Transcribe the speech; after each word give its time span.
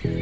Guten 0.00 0.12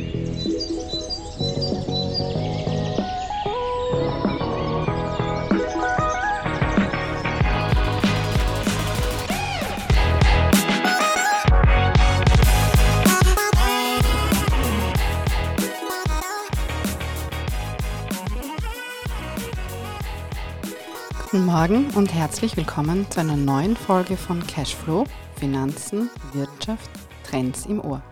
Morgen 21.45 21.91
und 21.95 22.15
herzlich 22.15 22.57
willkommen 22.57 23.11
zu 23.11 23.21
einer 23.21 23.37
neuen 23.37 23.77
Folge 23.77 24.17
von 24.17 24.47
Cashflow, 24.47 25.05
Finanzen, 25.39 26.09
Wirtschaft, 26.33 26.89
Trends 27.29 27.67
im 27.67 27.85
Ohr, 27.85 28.03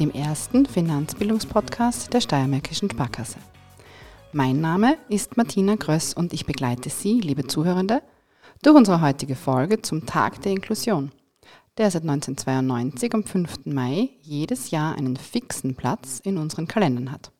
dem 0.00 0.10
ersten 0.10 0.66
Finanzbildungspodcast 0.66 2.12
der 2.12 2.20
Steiermärkischen 2.20 2.90
Sparkasse. 2.90 3.38
Mein 4.32 4.60
Name 4.60 4.96
ist 5.08 5.36
Martina 5.36 5.76
Gröss 5.76 6.14
und 6.14 6.32
ich 6.32 6.46
begleite 6.46 6.90
Sie, 6.90 7.20
liebe 7.20 7.46
Zuhörende, 7.46 8.02
durch 8.62 8.76
unsere 8.76 9.00
heutige 9.00 9.36
Folge 9.36 9.82
zum 9.82 10.04
Tag 10.04 10.42
der 10.42 10.52
Inklusion, 10.52 11.12
der 11.78 11.92
seit 11.92 12.02
1992 12.02 13.14
am 13.14 13.22
5. 13.22 13.66
Mai 13.66 14.10
jedes 14.22 14.72
Jahr 14.72 14.96
einen 14.96 15.16
fixen 15.16 15.76
Platz 15.76 16.18
in 16.18 16.38
unseren 16.38 16.66
Kalendern 16.66 17.12
hat. 17.12 17.30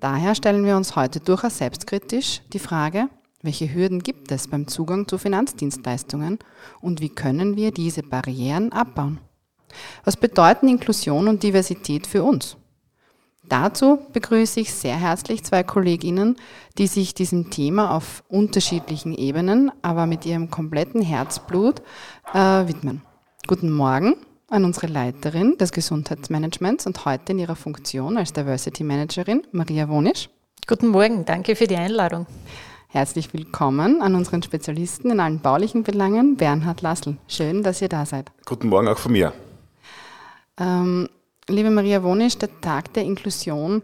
Daher 0.00 0.34
stellen 0.34 0.64
wir 0.64 0.76
uns 0.76 0.96
heute 0.96 1.20
durchaus 1.20 1.58
selbstkritisch 1.58 2.40
die 2.52 2.58
Frage, 2.58 3.10
welche 3.42 3.72
Hürden 3.72 4.02
gibt 4.02 4.32
es 4.32 4.48
beim 4.48 4.66
Zugang 4.68 5.06
zu 5.06 5.18
Finanzdienstleistungen 5.18 6.38
und 6.80 7.02
wie 7.02 7.10
können 7.10 7.56
wir 7.56 7.72
diese 7.72 8.02
Barrieren 8.02 8.72
abbauen? 8.72 9.20
Was 10.04 10.16
bedeuten 10.16 10.68
Inklusion 10.68 11.28
und 11.28 11.42
Diversität 11.42 12.06
für 12.06 12.24
uns? 12.24 12.56
Dazu 13.48 14.00
begrüße 14.12 14.60
ich 14.60 14.74
sehr 14.74 14.96
herzlich 14.96 15.44
zwei 15.44 15.62
Kolleginnen, 15.62 16.36
die 16.78 16.88
sich 16.88 17.14
diesem 17.14 17.50
Thema 17.50 17.94
auf 17.94 18.24
unterschiedlichen 18.28 19.14
Ebenen, 19.14 19.70
aber 19.82 20.06
mit 20.06 20.26
ihrem 20.26 20.50
kompletten 20.50 21.00
Herzblut 21.00 21.80
äh, 22.34 22.38
widmen. 22.66 23.02
Guten 23.46 23.70
Morgen 23.70 24.16
an 24.48 24.64
unsere 24.64 24.88
Leiterin 24.88 25.56
des 25.58 25.70
Gesundheitsmanagements 25.70 26.86
und 26.86 27.04
heute 27.04 27.32
in 27.32 27.38
ihrer 27.38 27.56
Funktion 27.56 28.16
als 28.16 28.32
Diversity 28.32 28.82
Managerin, 28.82 29.42
Maria 29.52 29.88
Wonisch. 29.88 30.28
Guten 30.66 30.88
Morgen, 30.88 31.24
danke 31.24 31.54
für 31.54 31.68
die 31.68 31.76
Einladung. 31.76 32.26
Herzlich 32.88 33.32
willkommen 33.32 34.02
an 34.02 34.14
unseren 34.16 34.42
Spezialisten 34.42 35.10
in 35.10 35.20
allen 35.20 35.40
baulichen 35.40 35.84
Belangen, 35.84 36.36
Bernhard 36.36 36.82
Lassl. 36.82 37.16
Schön, 37.28 37.62
dass 37.62 37.82
ihr 37.82 37.88
da 37.88 38.06
seid. 38.06 38.32
Guten 38.44 38.68
Morgen 38.68 38.88
auch 38.88 38.98
von 38.98 39.12
mir. 39.12 39.32
Ähm, 40.58 41.08
liebe 41.48 41.70
Maria 41.70 42.02
Wonisch, 42.02 42.38
der 42.38 42.60
Tag 42.60 42.92
der 42.94 43.04
Inklusion 43.04 43.82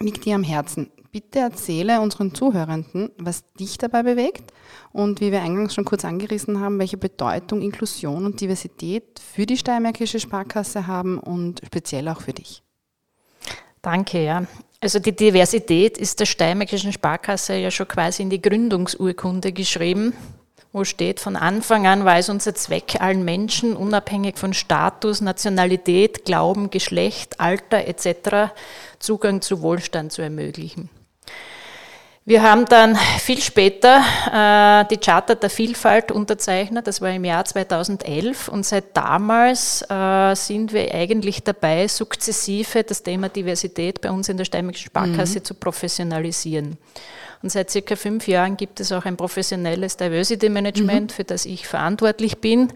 liegt 0.00 0.24
dir 0.24 0.34
am 0.34 0.42
Herzen. 0.42 0.90
Bitte 1.10 1.40
erzähle 1.40 2.00
unseren 2.00 2.34
Zuhörenden, 2.34 3.10
was 3.18 3.44
dich 3.54 3.76
dabei 3.76 4.02
bewegt 4.02 4.50
und 4.92 5.20
wie 5.20 5.30
wir 5.30 5.42
eingangs 5.42 5.74
schon 5.74 5.84
kurz 5.84 6.06
angerissen 6.06 6.60
haben, 6.60 6.78
welche 6.78 6.96
Bedeutung 6.96 7.60
Inklusion 7.60 8.24
und 8.24 8.40
Diversität 8.40 9.20
für 9.20 9.44
die 9.44 9.58
Steiermärkische 9.58 10.20
Sparkasse 10.20 10.86
haben 10.86 11.18
und 11.18 11.60
speziell 11.66 12.08
auch 12.08 12.22
für 12.22 12.32
dich. 12.32 12.62
Danke, 13.82 14.24
ja. 14.24 14.46
Also 14.80 15.00
die 15.00 15.14
Diversität 15.14 15.98
ist 15.98 16.18
der 16.18 16.24
Steiermärkischen 16.24 16.92
Sparkasse 16.92 17.56
ja 17.56 17.70
schon 17.70 17.88
quasi 17.88 18.22
in 18.22 18.30
die 18.30 18.40
Gründungsurkunde 18.40 19.52
geschrieben, 19.52 20.14
wo 20.72 20.84
steht, 20.84 21.20
von 21.20 21.36
Anfang 21.36 21.86
an 21.86 22.04
war 22.04 22.16
es 22.16 22.28
unser 22.28 22.54
Zweck, 22.54 23.00
allen 23.00 23.24
Menschen, 23.24 23.76
unabhängig 23.76 24.38
von 24.38 24.54
Status, 24.54 25.20
Nationalität, 25.20 26.24
Glauben, 26.24 26.70
Geschlecht, 26.70 27.40
Alter 27.40 27.86
etc., 27.86 28.52
Zugang 28.98 29.42
zu 29.42 29.60
Wohlstand 29.60 30.12
zu 30.12 30.22
ermöglichen. 30.22 30.88
Wir 32.24 32.44
haben 32.44 32.66
dann 32.66 32.96
viel 33.18 33.40
später 33.40 33.98
äh, 34.32 34.86
die 34.88 34.98
Charta 34.98 35.34
der 35.34 35.50
Vielfalt 35.50 36.12
unterzeichnet, 36.12 36.86
das 36.86 37.00
war 37.00 37.10
im 37.10 37.24
Jahr 37.24 37.44
2011 37.44 38.46
und 38.46 38.64
seit 38.64 38.96
damals 38.96 39.82
äh, 39.90 40.34
sind 40.36 40.72
wir 40.72 40.94
eigentlich 40.94 41.42
dabei, 41.42 41.88
sukzessive 41.88 42.84
das 42.84 43.02
Thema 43.02 43.28
Diversität 43.28 44.00
bei 44.00 44.12
uns 44.12 44.28
in 44.28 44.36
der 44.36 44.44
Steiermärkischen 44.44 44.86
Sparkasse 44.86 45.40
mhm. 45.40 45.44
zu 45.44 45.54
professionalisieren. 45.54 46.78
Und 47.42 47.50
seit 47.50 47.70
circa 47.70 47.96
fünf 47.96 48.28
Jahren 48.28 48.56
gibt 48.56 48.78
es 48.80 48.92
auch 48.92 49.04
ein 49.04 49.16
professionelles 49.16 49.96
Diversity 49.96 50.48
Management, 50.48 51.10
mhm. 51.10 51.14
für 51.14 51.24
das 51.24 51.44
ich 51.44 51.66
verantwortlich 51.66 52.38
bin. 52.38 52.72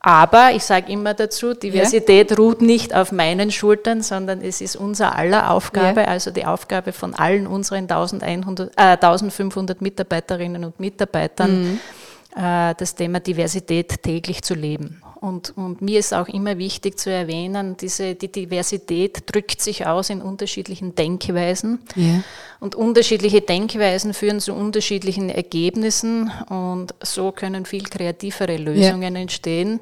Aber 0.00 0.52
ich 0.52 0.64
sage 0.64 0.92
immer 0.92 1.14
dazu, 1.14 1.54
Diversität 1.54 2.30
ja. 2.30 2.36
ruht 2.36 2.62
nicht 2.62 2.94
auf 2.94 3.10
meinen 3.10 3.50
Schultern, 3.50 4.02
sondern 4.02 4.42
es 4.42 4.60
ist 4.60 4.76
unser 4.76 5.16
aller 5.16 5.50
Aufgabe, 5.50 6.02
ja. 6.02 6.06
also 6.06 6.30
die 6.30 6.46
Aufgabe 6.46 6.92
von 6.92 7.14
allen 7.14 7.46
unseren 7.46 7.90
1100, 7.90 8.72
äh, 8.76 8.82
1500 8.96 9.82
Mitarbeiterinnen 9.82 10.64
und 10.64 10.78
Mitarbeitern, 10.78 11.62
mhm. 11.62 11.80
äh, 12.36 12.74
das 12.76 12.94
Thema 12.94 13.20
Diversität 13.20 14.02
täglich 14.02 14.42
zu 14.42 14.54
leben. 14.54 15.02
Und, 15.20 15.56
und, 15.56 15.82
mir 15.82 15.98
ist 15.98 16.14
auch 16.14 16.28
immer 16.28 16.58
wichtig 16.58 16.98
zu 16.98 17.10
erwähnen, 17.10 17.76
diese, 17.76 18.14
die 18.14 18.30
Diversität 18.30 19.24
drückt 19.26 19.60
sich 19.60 19.84
aus 19.84 20.10
in 20.10 20.22
unterschiedlichen 20.22 20.94
Denkweisen. 20.94 21.80
Yeah. 21.96 22.22
Und 22.60 22.76
unterschiedliche 22.76 23.40
Denkweisen 23.40 24.14
führen 24.14 24.38
zu 24.38 24.54
unterschiedlichen 24.54 25.28
Ergebnissen 25.28 26.30
und 26.48 26.94
so 27.02 27.32
können 27.32 27.66
viel 27.66 27.84
kreativere 27.84 28.56
Lösungen 28.56 29.14
yeah. 29.14 29.22
entstehen. 29.22 29.80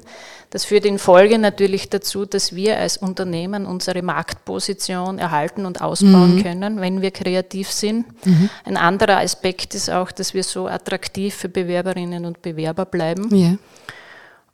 Das 0.49 0.65
führt 0.65 0.85
in 0.85 0.97
Folge 0.97 1.37
natürlich 1.37 1.89
dazu, 1.89 2.25
dass 2.25 2.55
wir 2.55 2.79
als 2.79 2.97
Unternehmen 2.97 3.65
unsere 3.65 4.01
Marktposition 4.01 5.19
erhalten 5.19 5.65
und 5.65 5.81
ausbauen 5.81 6.37
mhm. 6.37 6.43
können, 6.43 6.81
wenn 6.81 7.01
wir 7.01 7.11
kreativ 7.11 7.71
sind. 7.71 8.05
Mhm. 8.25 8.49
Ein 8.63 8.77
anderer 8.77 9.19
Aspekt 9.19 9.75
ist 9.75 9.89
auch, 9.89 10.11
dass 10.11 10.33
wir 10.33 10.43
so 10.43 10.67
attraktiv 10.67 11.35
für 11.35 11.49
Bewerberinnen 11.49 12.25
und 12.25 12.41
Bewerber 12.41 12.85
bleiben. 12.85 13.29
Yeah. 13.31 13.57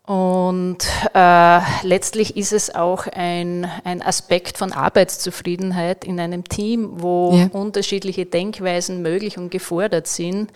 Und 0.06 0.80
äh, 1.14 1.60
letztlich 1.84 2.36
ist 2.36 2.52
es 2.52 2.76
auch 2.76 3.08
ein, 3.08 3.66
ein 3.86 4.02
Aspekt 4.02 4.58
von 4.58 4.74
Arbeitszufriedenheit 4.74 6.04
in 6.04 6.20
einem 6.20 6.44
Team, 6.44 6.90
wo 6.96 7.34
ja. 7.34 7.48
unterschiedliche 7.48 8.26
Denkweisen 8.26 9.02
möglich 9.02 9.38
und 9.38 9.50
gefordert 9.50 10.08
sind, 10.08 10.52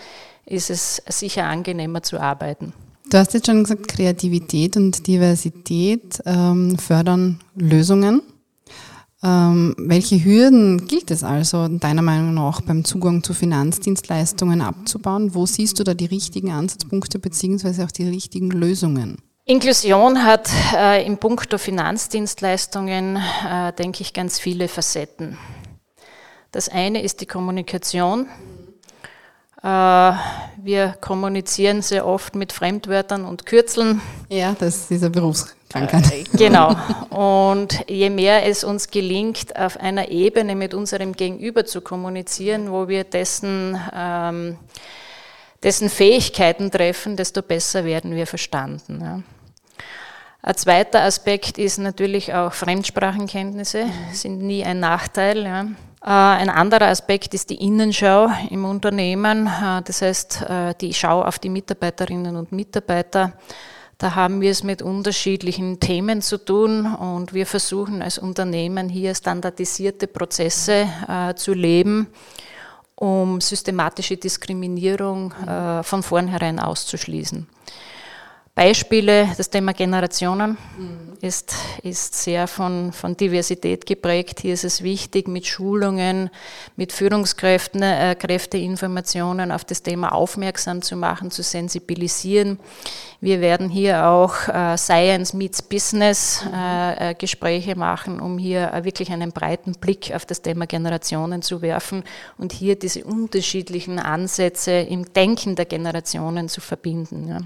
ist 0.45 0.69
es 0.69 1.01
sicher 1.07 1.45
angenehmer 1.45 2.03
zu 2.03 2.19
arbeiten. 2.19 2.73
Du 3.09 3.17
hast 3.17 3.33
jetzt 3.33 3.45
schon 3.45 3.63
gesagt, 3.63 3.87
Kreativität 3.87 4.75
und 4.75 5.07
Diversität 5.07 6.21
ähm, 6.25 6.77
fördern 6.77 7.39
Lösungen. 7.55 8.21
Ähm, 9.23 9.75
welche 9.77 10.23
Hürden 10.23 10.87
gilt 10.87 11.09
es 11.09 11.23
also 11.23 11.69
deiner 11.69 12.01
Meinung 12.01 12.33
nach 12.33 12.59
beim 12.59 12.83
Zugang 12.83 13.23
zu 13.23 13.33
Finanzdienstleistungen 13.33 14.61
abzubauen? 14.61 15.33
Wo 15.33 15.45
siehst 15.45 15.79
du 15.79 15.85
da 15.85 15.93
die 15.93 16.05
richtigen 16.05 16.51
Ansatzpunkte 16.51 17.17
beziehungsweise 17.17 17.85
auch 17.85 17.91
die 17.91 18.07
richtigen 18.07 18.51
Lösungen? 18.51 19.17
Inklusion 19.49 20.25
hat 20.25 20.49
äh, 20.75 21.05
im 21.05 21.19
Punkt 21.19 21.53
der 21.53 21.57
Finanzdienstleistungen, 21.57 23.15
äh, 23.15 23.71
denke 23.71 24.01
ich, 24.01 24.13
ganz 24.13 24.39
viele 24.39 24.67
Facetten. 24.67 25.37
Das 26.51 26.67
eine 26.67 27.01
ist 27.01 27.21
die 27.21 27.27
Kommunikation. 27.27 28.27
Äh, 29.63 29.65
wir 29.65 30.97
kommunizieren 30.99 31.81
sehr 31.81 32.05
oft 32.05 32.35
mit 32.35 32.51
Fremdwörtern 32.51 33.23
und 33.23 33.45
Kürzeln. 33.45 34.01
Ja, 34.27 34.53
das 34.59 34.75
ist 34.75 34.89
diese 34.89 35.09
Berufskrankheit. 35.09 36.11
Äh, 36.11 36.23
genau. 36.37 36.75
Und 37.09 37.85
je 37.87 38.09
mehr 38.09 38.45
es 38.45 38.65
uns 38.65 38.89
gelingt, 38.89 39.57
auf 39.57 39.77
einer 39.77 40.09
Ebene 40.09 40.57
mit 40.57 40.73
unserem 40.73 41.13
Gegenüber 41.13 41.63
zu 41.65 41.79
kommunizieren, 41.79 42.69
wo 42.69 42.89
wir 42.89 43.05
dessen 43.05 43.79
ähm, 43.95 44.57
dessen 45.63 45.89
Fähigkeiten 45.89 46.69
treffen, 46.69 47.15
desto 47.15 47.41
besser 47.41 47.85
werden 47.85 48.13
wir 48.15 48.27
verstanden. 48.27 48.99
Ja. 49.01 49.36
Ein 50.47 50.55
zweiter 50.55 51.01
Aspekt 51.03 51.57
ist 51.57 51.77
natürlich 51.77 52.33
auch 52.33 52.53
Fremdsprachenkenntnisse, 52.53 53.87
sind 54.13 54.41
nie 54.41 54.63
ein 54.63 54.79
Nachteil. 54.79 55.43
Ja. 55.43 55.63
Äh, 56.01 56.39
ein 56.39 56.49
anderer 56.49 56.87
Aspekt 56.87 57.33
ist 57.33 57.49
die 57.49 57.61
Innenschau 57.61 58.29
im 58.49 58.63
Unternehmen, 58.63 59.47
äh, 59.47 59.81
das 59.83 60.01
heißt 60.01 60.43
äh, 60.43 60.73
die 60.79 60.93
Schau 60.93 61.21
auf 61.21 61.37
die 61.37 61.49
Mitarbeiterinnen 61.49 62.37
und 62.37 62.53
Mitarbeiter. 62.53 63.33
Da 63.97 64.15
haben 64.15 64.39
wir 64.39 64.51
es 64.51 64.63
mit 64.63 64.81
unterschiedlichen 64.81 65.81
Themen 65.81 66.21
zu 66.21 66.37
tun 66.37 66.95
und 66.95 67.33
wir 67.33 67.45
versuchen 67.45 68.01
als 68.01 68.17
Unternehmen 68.17 68.87
hier 68.87 69.13
standardisierte 69.15 70.07
Prozesse 70.07 70.87
zu 71.35 71.53
leben, 71.53 72.07
um 72.95 73.41
systematische 73.41 74.15
Diskriminierung 74.15 75.33
von 75.81 76.03
vornherein 76.03 76.59
auszuschließen. 76.59 77.47
Beispiele, 78.57 79.29
das 79.37 79.51
Thema 79.51 79.71
Generationen 79.71 80.57
mhm. 80.79 81.13
ist, 81.21 81.53
ist 81.83 82.15
sehr 82.15 82.47
von, 82.47 82.91
von 82.91 83.15
Diversität 83.15 83.85
geprägt. 83.85 84.39
Hier 84.39 84.55
ist 84.55 84.63
es 84.63 84.81
wichtig, 84.81 85.27
mit 85.27 85.45
Schulungen, 85.45 86.31
mit 86.75 86.91
Führungskräften, 86.91 87.83
äh, 87.83 88.15
Kräfteinformationen 88.17 89.51
auf 89.51 89.63
das 89.63 89.83
Thema 89.83 90.11
aufmerksam 90.11 90.81
zu 90.81 90.95
machen, 90.95 91.29
zu 91.29 91.43
sensibilisieren. 91.43 92.57
Wir 93.21 93.41
werden 93.41 93.69
hier 93.69 94.07
auch 94.07 94.47
äh, 94.47 94.75
Science 94.75 95.35
meets 95.35 95.61
Business 95.61 96.43
äh, 96.51 97.11
äh 97.11 97.13
Gespräche 97.13 97.75
machen, 97.75 98.19
um 98.19 98.39
hier 98.39 98.73
äh, 98.73 98.83
wirklich 98.83 99.11
einen 99.11 99.33
breiten 99.33 99.73
Blick 99.73 100.11
auf 100.15 100.25
das 100.25 100.41
Thema 100.41 100.65
Generationen 100.65 101.43
zu 101.43 101.61
werfen 101.61 102.03
und 102.39 102.53
hier 102.53 102.75
diese 102.75 103.03
unterschiedlichen 103.03 103.99
Ansätze 103.99 104.71
im 104.71 105.13
Denken 105.13 105.55
der 105.55 105.65
Generationen 105.65 106.49
zu 106.49 106.59
verbinden. 106.59 107.27
Ja. 107.27 107.41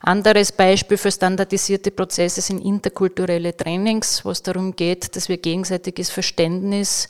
Anderes 0.00 0.52
Beispiel 0.52 0.96
für 0.96 1.10
standardisierte 1.10 1.90
Prozesse 1.90 2.40
sind 2.40 2.64
interkulturelle 2.64 3.56
Trainings, 3.56 4.24
wo 4.24 4.30
es 4.30 4.42
darum 4.42 4.76
geht, 4.76 5.16
dass 5.16 5.28
wir 5.28 5.38
gegenseitiges 5.38 6.10
Verständnis 6.10 7.08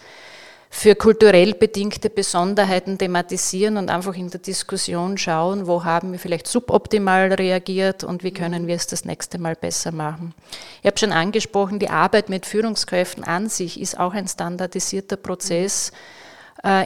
für 0.70 0.94
kulturell 0.94 1.54
bedingte 1.54 2.10
Besonderheiten 2.10 2.98
thematisieren 2.98 3.78
und 3.78 3.90
einfach 3.90 4.14
in 4.14 4.30
der 4.30 4.40
Diskussion 4.40 5.16
schauen, 5.16 5.66
wo 5.66 5.84
haben 5.84 6.12
wir 6.12 6.18
vielleicht 6.18 6.46
suboptimal 6.46 7.32
reagiert 7.32 8.04
und 8.04 8.22
wie 8.22 8.32
können 8.32 8.66
wir 8.66 8.76
es 8.76 8.86
das 8.86 9.04
nächste 9.04 9.38
Mal 9.38 9.54
besser 9.54 9.92
machen. 9.92 10.34
Ich 10.82 10.86
habe 10.86 10.98
schon 10.98 11.12
angesprochen, 11.12 11.78
die 11.78 11.88
Arbeit 11.88 12.28
mit 12.28 12.44
Führungskräften 12.44 13.24
an 13.24 13.48
sich 13.48 13.80
ist 13.80 13.98
auch 13.98 14.12
ein 14.12 14.28
standardisierter 14.28 15.16
Prozess. 15.16 15.92
Mhm 15.92 16.17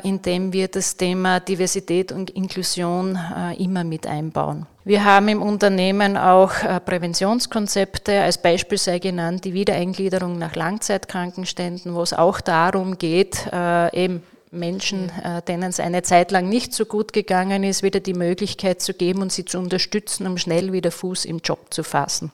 indem 0.02 0.52
wir 0.52 0.68
das 0.68 0.96
Thema 0.96 1.40
Diversität 1.40 2.12
und 2.12 2.30
Inklusion 2.30 3.16
äh, 3.16 3.62
immer 3.62 3.84
mit 3.84 4.06
einbauen. 4.06 4.66
Wir 4.84 5.04
haben 5.04 5.28
im 5.28 5.40
Unternehmen 5.40 6.16
auch 6.16 6.52
äh, 6.62 6.78
Präventionskonzepte. 6.80 8.20
Als 8.20 8.36
Beispiel 8.36 8.76
sei 8.76 8.98
genannt 8.98 9.44
die 9.44 9.54
Wiedereingliederung 9.54 10.38
nach 10.38 10.56
Langzeitkrankenständen, 10.56 11.94
wo 11.94 12.02
es 12.02 12.12
auch 12.12 12.40
darum 12.40 12.98
geht, 12.98 13.46
eben 13.92 14.22
Menschen, 14.50 15.10
denen 15.48 15.70
es 15.70 15.80
eine 15.80 16.02
Zeit 16.02 16.30
lang 16.30 16.48
nicht 16.48 16.74
so 16.74 16.84
gut 16.84 17.12
gegangen 17.12 17.64
ist, 17.64 17.82
wieder 17.82 18.00
die 18.00 18.14
Möglichkeit 18.14 18.82
zu 18.82 18.92
geben 18.92 19.22
und 19.22 19.32
sie 19.32 19.44
zu 19.44 19.58
unterstützen, 19.58 20.26
um 20.26 20.36
schnell 20.36 20.72
wieder 20.72 20.90
Fuß 20.90 21.24
im 21.24 21.38
Job 21.38 21.72
zu 21.72 21.82
fassen. 21.82 22.32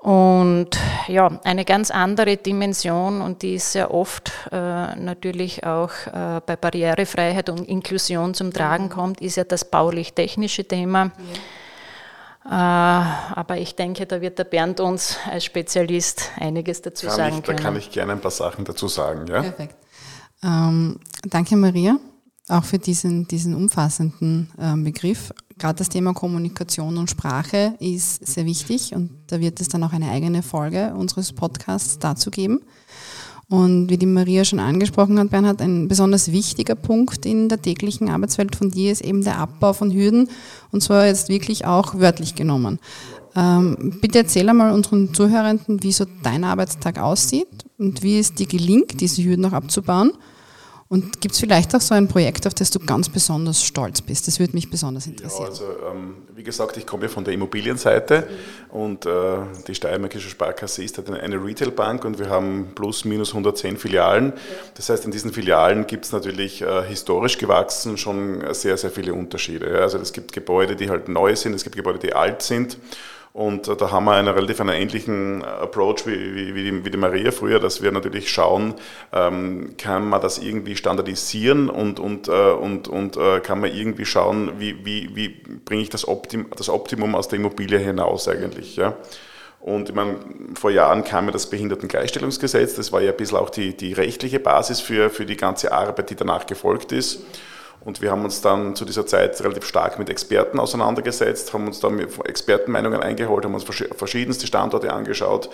Und 0.00 0.70
ja, 1.08 1.28
eine 1.44 1.66
ganz 1.66 1.90
andere 1.90 2.38
Dimension 2.38 3.20
und 3.20 3.42
die 3.42 3.56
ist 3.56 3.72
sehr 3.72 3.92
oft 3.92 4.32
äh, 4.50 4.56
natürlich 4.96 5.64
auch 5.64 5.90
äh, 6.06 6.40
bei 6.44 6.56
Barrierefreiheit 6.56 7.50
und 7.50 7.68
Inklusion 7.68 8.32
zum 8.32 8.50
Tragen 8.50 8.84
mhm. 8.84 8.90
kommt, 8.90 9.20
ist 9.20 9.36
ja 9.36 9.44
das 9.44 9.66
baulich-technische 9.66 10.64
Thema. 10.64 11.12
Ja. 12.46 13.00
Äh, 13.32 13.34
aber 13.34 13.58
ich 13.58 13.76
denke, 13.76 14.06
da 14.06 14.22
wird 14.22 14.38
der 14.38 14.44
Bernd 14.44 14.80
uns 14.80 15.18
als 15.30 15.44
Spezialist 15.44 16.30
einiges 16.36 16.80
dazu 16.80 17.06
kann 17.06 17.16
sagen 17.16 17.36
ich, 17.38 17.44
können. 17.44 17.58
Da 17.58 17.62
kann 17.62 17.76
ich 17.76 17.90
gerne 17.90 18.12
ein 18.12 18.20
paar 18.20 18.30
Sachen 18.30 18.64
dazu 18.64 18.88
sagen. 18.88 19.26
Ja? 19.26 19.42
Perfekt. 19.42 19.76
Ähm, 20.42 20.98
danke, 21.24 21.56
Maria, 21.56 21.98
auch 22.48 22.64
für 22.64 22.78
diesen, 22.78 23.28
diesen 23.28 23.54
umfassenden 23.54 24.50
äh, 24.58 24.74
Begriff 24.82 25.34
gerade 25.60 25.78
das 25.78 25.88
Thema 25.88 26.12
Kommunikation 26.14 26.98
und 26.98 27.10
Sprache 27.10 27.74
ist 27.78 28.26
sehr 28.26 28.46
wichtig 28.46 28.94
und 28.94 29.10
da 29.28 29.40
wird 29.40 29.60
es 29.60 29.68
dann 29.68 29.84
auch 29.84 29.92
eine 29.92 30.10
eigene 30.10 30.42
Folge 30.42 30.94
unseres 30.96 31.32
Podcasts 31.32 31.98
dazu 31.98 32.30
geben. 32.30 32.60
Und 33.48 33.90
wie 33.90 33.98
die 33.98 34.06
Maria 34.06 34.44
schon 34.44 34.60
angesprochen 34.60 35.18
hat, 35.18 35.30
Bernhard, 35.30 35.60
ein 35.60 35.88
besonders 35.88 36.30
wichtiger 36.30 36.76
Punkt 36.76 37.26
in 37.26 37.48
der 37.48 37.60
täglichen 37.60 38.08
Arbeitswelt 38.08 38.54
von 38.54 38.70
dir 38.70 38.92
ist 38.92 39.02
eben 39.02 39.24
der 39.24 39.38
Abbau 39.38 39.72
von 39.72 39.92
Hürden 39.92 40.28
und 40.70 40.82
zwar 40.82 41.06
jetzt 41.06 41.28
wirklich 41.28 41.66
auch 41.66 41.98
wörtlich 41.98 42.34
genommen. 42.34 42.78
Ähm, 43.36 43.98
bitte 44.00 44.18
erzähl 44.18 44.48
einmal 44.48 44.72
unseren 44.72 45.14
Zuhörenden, 45.14 45.82
wie 45.82 45.92
so 45.92 46.06
dein 46.22 46.44
Arbeitstag 46.44 46.98
aussieht 46.98 47.48
und 47.78 48.02
wie 48.02 48.18
es 48.18 48.34
dir 48.34 48.46
gelingt, 48.46 49.00
diese 49.00 49.22
Hürden 49.22 49.42
noch 49.42 49.52
abzubauen 49.52 50.12
und 50.92 51.20
gibt 51.20 51.34
es 51.34 51.40
vielleicht 51.40 51.72
auch 51.76 51.80
so 51.80 51.94
ein 51.94 52.08
Projekt, 52.08 52.48
auf 52.48 52.54
das 52.54 52.68
du 52.72 52.80
ganz 52.80 53.08
besonders 53.08 53.62
stolz 53.62 54.02
bist? 54.02 54.26
Das 54.26 54.40
würde 54.40 54.54
mich 54.54 54.68
besonders 54.68 55.06
interessieren. 55.06 55.44
Ja, 55.44 55.48
also 55.48 55.64
ähm, 55.88 56.16
wie 56.34 56.42
gesagt, 56.42 56.76
ich 56.78 56.84
komme 56.84 57.04
ja 57.04 57.08
von 57.08 57.22
der 57.22 57.32
Immobilienseite 57.32 58.26
mhm. 58.72 58.76
und 58.76 59.06
äh, 59.06 59.10
die 59.68 59.74
Steiermärkische 59.76 60.28
Sparkasse 60.28 60.82
ist 60.82 60.98
halt 60.98 61.08
eine 61.08 61.36
Retailbank 61.36 62.04
und 62.04 62.18
wir 62.18 62.28
haben 62.28 62.72
plus 62.74 63.04
minus 63.04 63.28
110 63.28 63.76
Filialen. 63.76 64.32
Das 64.74 64.88
heißt, 64.88 65.04
in 65.04 65.12
diesen 65.12 65.32
Filialen 65.32 65.86
gibt 65.86 66.06
es 66.06 66.12
natürlich 66.12 66.60
äh, 66.60 66.82
historisch 66.82 67.38
gewachsen 67.38 67.96
schon 67.96 68.42
sehr, 68.52 68.76
sehr 68.76 68.90
viele 68.90 69.14
Unterschiede. 69.14 69.72
Ja. 69.72 69.78
Also 69.82 69.98
es 69.98 70.12
gibt 70.12 70.32
Gebäude, 70.32 70.74
die 70.74 70.90
halt 70.90 71.08
neu 71.08 71.36
sind, 71.36 71.54
es 71.54 71.62
gibt 71.62 71.76
Gebäude, 71.76 72.00
die 72.00 72.14
alt 72.14 72.42
sind. 72.42 72.78
Und 73.32 73.68
äh, 73.68 73.76
da 73.76 73.92
haben 73.92 74.04
wir 74.06 74.12
einen 74.12 74.28
relativ 74.28 74.60
einen 74.60 74.70
ähnlichen 74.70 75.42
äh, 75.42 75.44
Approach 75.44 76.06
wie, 76.06 76.34
wie, 76.34 76.54
wie, 76.54 76.64
die, 76.64 76.84
wie 76.84 76.90
die 76.90 76.96
Maria 76.96 77.30
früher, 77.30 77.60
dass 77.60 77.80
wir 77.80 77.92
natürlich 77.92 78.30
schauen, 78.30 78.74
ähm, 79.12 79.74
kann 79.78 80.08
man 80.08 80.20
das 80.20 80.38
irgendwie 80.38 80.74
standardisieren 80.74 81.70
und, 81.70 82.00
und, 82.00 82.26
äh, 82.28 82.32
und, 82.32 82.88
und 82.88 83.16
äh, 83.16 83.40
kann 83.40 83.60
man 83.60 83.72
irgendwie 83.72 84.04
schauen, 84.04 84.58
wie, 84.58 84.84
wie, 84.84 85.14
wie 85.14 85.28
bringe 85.28 85.82
ich 85.82 85.90
das, 85.90 86.08
Optim, 86.08 86.46
das 86.56 86.68
Optimum 86.68 87.14
aus 87.14 87.28
der 87.28 87.38
Immobilie 87.38 87.78
hinaus 87.78 88.26
eigentlich. 88.26 88.74
Ja? 88.74 88.96
Und 89.60 89.90
ich 89.90 89.94
meine, 89.94 90.16
vor 90.54 90.70
Jahren 90.70 91.04
kam 91.04 91.26
ja 91.26 91.32
das 91.32 91.48
Behindertengleichstellungsgesetz, 91.50 92.74
das 92.74 92.92
war 92.92 93.00
ja 93.02 93.12
ein 93.12 93.16
bisschen 93.16 93.36
auch 93.36 93.50
die, 93.50 93.76
die 93.76 93.92
rechtliche 93.92 94.40
Basis 94.40 94.80
für, 94.80 95.10
für 95.10 95.26
die 95.26 95.36
ganze 95.36 95.70
Arbeit, 95.70 96.10
die 96.10 96.16
danach 96.16 96.46
gefolgt 96.46 96.92
ist. 96.92 97.22
Und 97.82 98.02
wir 98.02 98.10
haben 98.10 98.24
uns 98.24 98.42
dann 98.42 98.76
zu 98.76 98.84
dieser 98.84 99.06
Zeit 99.06 99.40
relativ 99.42 99.64
stark 99.64 99.98
mit 99.98 100.10
Experten 100.10 100.58
auseinandergesetzt, 100.58 101.54
haben 101.54 101.66
uns 101.66 101.80
dann 101.80 101.98
Expertenmeinungen 102.24 103.00
eingeholt, 103.00 103.44
haben 103.44 103.54
uns 103.54 103.64
verschiedenste 103.64 104.46
Standorte 104.46 104.92
angeschaut. 104.92 105.48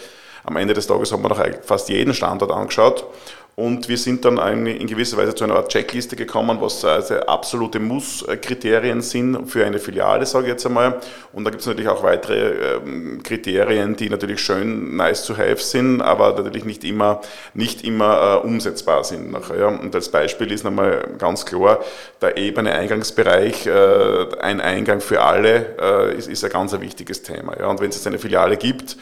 Am 0.44 0.56
Ende 0.56 0.74
des 0.74 0.86
Tages 0.86 1.12
haben 1.12 1.22
wir 1.22 1.28
noch 1.28 1.42
fast 1.62 1.88
jeden 1.88 2.14
Standort 2.14 2.50
angeschaut 2.50 3.06
und 3.56 3.88
wir 3.88 3.96
sind 3.96 4.22
dann 4.26 4.66
in 4.66 4.86
gewisser 4.86 5.16
Weise 5.16 5.34
zu 5.34 5.44
einer 5.44 5.56
Art 5.56 5.70
Checkliste 5.72 6.14
gekommen, 6.14 6.58
was 6.60 6.84
also 6.84 7.14
absolute 7.20 7.80
Muss-Kriterien 7.80 9.00
sind 9.00 9.50
für 9.50 9.64
eine 9.64 9.78
Filiale, 9.78 10.26
sage 10.26 10.44
ich 10.44 10.50
jetzt 10.50 10.66
einmal. 10.66 11.00
Und 11.32 11.44
da 11.44 11.50
gibt 11.50 11.62
es 11.62 11.66
natürlich 11.66 11.88
auch 11.88 12.02
weitere 12.02 12.76
ähm, 12.76 13.22
Kriterien, 13.22 13.96
die 13.96 14.10
natürlich 14.10 14.40
schön 14.40 14.94
nice 14.98 15.24
to 15.24 15.38
have 15.38 15.56
sind, 15.56 16.02
aber 16.02 16.34
natürlich 16.34 16.66
nicht 16.66 16.84
immer, 16.84 17.22
nicht 17.54 17.82
immer 17.82 18.42
äh, 18.44 18.46
umsetzbar 18.46 19.04
sind 19.04 19.32
nachher. 19.32 19.68
Und 19.68 19.94
als 19.94 20.10
Beispiel 20.10 20.52
ist 20.52 20.62
nochmal 20.62 21.14
ganz 21.16 21.46
klar, 21.46 21.80
der 22.20 22.36
ebene 22.36 22.72
Eingangsbereich, 22.72 23.66
äh, 23.66 24.26
ein 24.38 24.60
Eingang 24.60 25.00
für 25.00 25.22
alle, 25.22 25.76
äh, 25.80 26.18
ist, 26.18 26.44
ein 26.44 26.50
ganz 26.50 26.78
wichtiges 26.78 27.22
Thema. 27.22 27.54
Und 27.66 27.80
wenn 27.80 27.88
es 27.88 27.96
jetzt 27.96 28.06
eine 28.06 28.18
Filiale 28.18 28.58
gibt, 28.58 28.98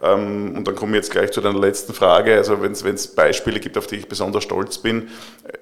und 0.00 0.64
dann 0.64 0.76
komme 0.76 0.92
ich 0.92 1.02
jetzt 1.02 1.10
gleich 1.10 1.32
zu 1.32 1.40
deiner 1.40 1.58
letzten 1.58 1.92
Frage. 1.92 2.36
Also 2.36 2.62
wenn 2.62 2.72
es 2.72 3.08
Beispiele 3.08 3.58
gibt, 3.58 3.76
auf 3.76 3.88
die 3.88 3.96
ich 3.96 4.08
besonders 4.08 4.44
stolz 4.44 4.78
bin. 4.78 5.08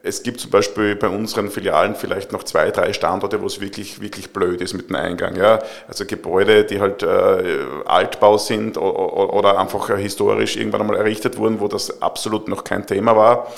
Es 0.02 0.22
gibt 0.22 0.40
zum 0.40 0.50
Beispiel 0.50 0.94
bei 0.94 1.08
unseren 1.08 1.50
Filialen 1.50 1.94
vielleicht 1.94 2.32
noch 2.32 2.42
zwei, 2.42 2.70
drei 2.70 2.92
Standorte, 2.92 3.40
wo 3.40 3.46
es 3.46 3.62
wirklich, 3.62 4.02
wirklich 4.02 4.34
blöd 4.34 4.60
ist 4.60 4.74
mit 4.74 4.90
dem 4.90 4.96
Eingang. 4.96 5.36
Ja? 5.36 5.60
Also 5.88 6.04
Gebäude, 6.04 6.64
die 6.64 6.80
halt 6.80 7.02
äh, 7.02 7.64
Altbau 7.86 8.36
sind 8.36 8.76
oder 8.76 9.58
einfach 9.58 9.88
historisch 9.96 10.56
irgendwann 10.56 10.82
einmal 10.82 10.96
errichtet 10.98 11.38
wurden, 11.38 11.60
wo 11.60 11.68
das 11.68 12.02
absolut 12.02 12.46
noch 12.46 12.62
kein 12.62 12.86
Thema 12.86 13.16
war. 13.16 13.50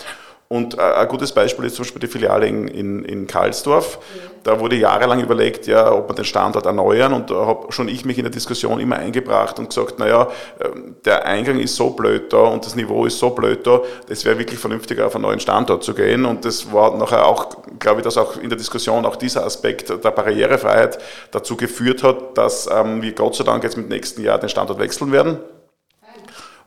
Und 0.51 0.79
äh, 0.79 0.81
ein 0.81 1.09
gutes 1.09 1.33
Beispiel 1.33 1.67
ist 1.67 1.77
zum 1.77 1.85
Beispiel 1.85 2.01
die 2.01 2.07
Filiale 2.07 2.47
in, 2.47 2.69
in, 2.69 3.05
in 3.05 3.27
Karlsdorf. 3.27 3.99
Da 4.45 4.59
wurde 4.59 4.77
jahrelang 4.77 5.21
überlegt, 5.21 5.67
ja, 5.67 5.93
ob 5.93 6.09
man 6.09 6.17
den 6.17 6.25
Standort 6.25 6.65
erneuern. 6.65 7.13
Und 7.13 7.31
da 7.31 7.45
habe 7.45 7.71
schon 7.71 7.87
ich 7.89 8.07
mich 8.07 8.17
in 8.17 8.25
der 8.25 8.33
Diskussion 8.33 8.81
immer 8.81 8.97
eingebracht 8.97 9.59
und 9.59 9.69
gesagt, 9.69 9.99
naja, 9.99 10.29
ähm, 10.65 10.97
der 11.05 11.27
Eingang 11.27 11.59
ist 11.59 11.77
so 11.77 11.91
blöd 11.91 12.33
da 12.33 12.39
und 12.39 12.65
das 12.65 12.77
Niveau 12.77 13.05
ist 13.05 13.19
so 13.19 13.29
blöd 13.29 13.67
da, 13.67 13.83
das 14.09 14.25
wäre 14.25 14.39
wirklich 14.39 14.59
vernünftiger, 14.59 15.07
auf 15.07 15.15
einen 15.15 15.23
neuen 15.23 15.41
Standort 15.41 15.85
zu 15.85 15.93
gehen. 15.93 16.25
Und 16.25 16.47
das 16.47 16.73
war 16.73 16.97
nachher 16.97 17.27
auch, 17.27 17.49
glaube 17.79 18.01
ich, 18.01 18.05
dass 18.05 18.17
auch 18.17 18.39
in 18.39 18.49
der 18.49 18.57
Diskussion 18.57 19.05
auch 19.05 19.17
dieser 19.17 19.45
Aspekt 19.45 19.91
der 19.91 20.11
Barrierefreiheit 20.11 20.99
dazu 21.31 21.59
geführt 21.59 22.03
hat, 22.03 22.39
dass 22.39 22.71
ähm, 22.73 23.03
wir 23.03 23.13
Gott 23.13 23.35
sei 23.35 23.45
Dank 23.45 23.65
jetzt 23.65 23.77
mit 23.77 23.91
nächsten 23.91 24.23
Jahr 24.23 24.39
den 24.39 24.49
Standort 24.49 24.79
wechseln 24.79 25.13
werden. 25.13 25.41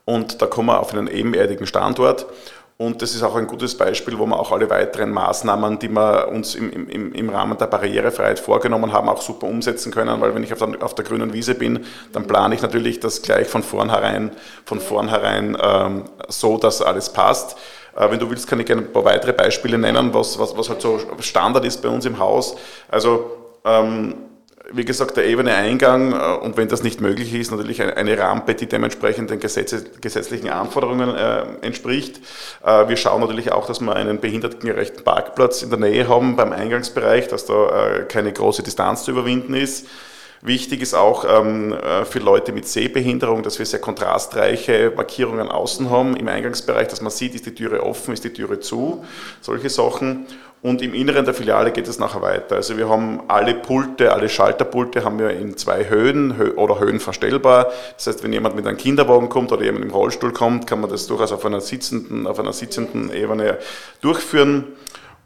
Und 0.05 0.41
da 0.41 0.45
kommen 0.45 0.67
wir 0.67 0.79
auf 0.79 0.93
einen 0.93 1.07
ebenerdigen 1.07 1.65
Standort. 1.65 2.27
Und 2.81 3.03
das 3.03 3.13
ist 3.13 3.21
auch 3.21 3.35
ein 3.35 3.45
gutes 3.45 3.77
Beispiel, 3.77 4.17
wo 4.17 4.25
wir 4.25 4.39
auch 4.39 4.51
alle 4.51 4.67
weiteren 4.67 5.11
Maßnahmen, 5.11 5.77
die 5.77 5.88
wir 5.88 6.29
uns 6.29 6.55
im, 6.55 6.89
im, 6.89 7.13
im 7.13 7.29
Rahmen 7.29 7.55
der 7.55 7.67
Barrierefreiheit 7.67 8.39
vorgenommen 8.39 8.91
haben, 8.91 9.07
auch 9.07 9.21
super 9.21 9.45
umsetzen 9.45 9.91
können. 9.91 10.19
Weil 10.19 10.33
wenn 10.33 10.43
ich 10.43 10.51
auf 10.51 10.57
der, 10.57 10.81
auf 10.81 10.95
der 10.95 11.05
grünen 11.05 11.31
Wiese 11.31 11.53
bin, 11.53 11.85
dann 12.11 12.25
plane 12.25 12.55
ich 12.55 12.63
natürlich 12.63 13.00
das 13.00 13.21
gleich 13.21 13.47
von 13.47 13.61
vornherein, 13.61 14.31
von 14.65 14.79
vornherein 14.79 15.55
ähm, 15.61 16.05
so, 16.27 16.57
dass 16.57 16.81
alles 16.81 17.09
passt. 17.09 17.55
Äh, 17.95 18.09
wenn 18.09 18.17
du 18.17 18.27
willst, 18.31 18.47
kann 18.47 18.59
ich 18.59 18.65
gerne 18.65 18.81
ein 18.81 18.91
paar 18.91 19.05
weitere 19.05 19.33
Beispiele 19.33 19.77
nennen, 19.77 20.11
was, 20.11 20.39
was, 20.39 20.57
was 20.57 20.69
halt 20.69 20.81
so 20.81 21.00
Standard 21.19 21.63
ist 21.65 21.83
bei 21.83 21.89
uns 21.89 22.07
im 22.07 22.17
Haus. 22.17 22.55
Also 22.89 23.29
ähm, 23.63 24.15
wie 24.73 24.85
gesagt, 24.85 25.17
der 25.17 25.25
ebene 25.25 25.53
Eingang 25.53 26.13
äh, 26.13 26.37
und 26.43 26.57
wenn 26.57 26.67
das 26.67 26.83
nicht 26.83 27.01
möglich 27.01 27.33
ist, 27.33 27.51
natürlich 27.51 27.81
eine 27.81 28.17
Rampe, 28.17 28.55
die 28.55 28.67
dementsprechend 28.67 29.29
den 29.29 29.39
gesetzlichen 29.39 30.49
Anforderungen 30.49 31.15
äh, 31.15 31.43
entspricht. 31.61 32.19
Äh, 32.63 32.87
wir 32.87 32.97
schauen 32.97 33.21
natürlich 33.21 33.51
auch, 33.51 33.67
dass 33.67 33.81
wir 33.81 33.95
einen 33.95 34.19
behindertengerechten 34.19 35.03
Parkplatz 35.03 35.63
in 35.63 35.69
der 35.69 35.79
Nähe 35.79 36.07
haben 36.07 36.35
beim 36.35 36.51
Eingangsbereich, 36.51 37.27
dass 37.27 37.45
da 37.45 38.03
keine 38.07 38.31
große 38.31 38.63
Distanz 38.63 39.03
zu 39.03 39.11
überwinden 39.11 39.53
ist. 39.53 39.87
Wichtig 40.43 40.81
ist 40.81 40.95
auch 40.95 41.24
ähm, 41.27 41.71
äh, 41.71 42.03
für 42.03 42.17
Leute 42.17 42.51
mit 42.51 42.67
Sehbehinderung, 42.67 43.43
dass 43.43 43.60
wir 43.60 43.65
sehr 43.65 43.79
kontrastreiche 43.79 44.91
Markierungen 44.95 45.50
außen 45.50 45.91
haben 45.91 46.15
im 46.15 46.27
Eingangsbereich, 46.27 46.88
dass 46.88 47.01
man 47.01 47.12
sieht, 47.12 47.36
ist 47.36 47.45
die 47.45 47.53
Türe 47.53 47.83
offen, 47.83 48.13
ist 48.13 48.24
die 48.24 48.33
Türe 48.33 48.60
zu, 48.60 49.05
solche 49.39 49.69
Sachen. 49.69 50.25
Und 50.63 50.81
im 50.81 50.93
Inneren 50.93 51.25
der 51.25 51.33
Filiale 51.33 51.71
geht 51.71 51.88
es 51.88 51.98
nachher 51.98 52.21
weiter. 52.21 52.55
Also 52.55 52.77
wir 52.77 52.88
haben 52.88 53.21
alle 53.27 53.55
Pulte, 53.55 54.13
alle 54.13 54.29
Schalterpulte 54.29 55.03
haben 55.03 55.17
wir 55.17 55.31
in 55.31 55.57
zwei 55.57 55.89
Höhen 55.89 56.39
oder 56.55 56.79
Höhen 56.79 57.00
verstellbar. 57.00 57.71
Das 57.95 58.05
heißt, 58.05 58.24
wenn 58.24 58.31
jemand 58.31 58.55
mit 58.55 58.67
einem 58.67 58.77
Kinderwagen 58.77 59.29
kommt 59.29 59.51
oder 59.51 59.63
jemand 59.63 59.86
im 59.86 59.91
Rollstuhl 59.91 60.33
kommt, 60.33 60.67
kann 60.67 60.79
man 60.81 60.89
das 60.89 61.07
durchaus 61.07 61.31
auf 61.31 61.45
einer 61.45 61.62
sitzenden, 61.62 62.27
auf 62.27 62.39
einer 62.39 62.53
sitzenden 62.53 63.12
Ebene 63.12 63.57
durchführen. 64.01 64.65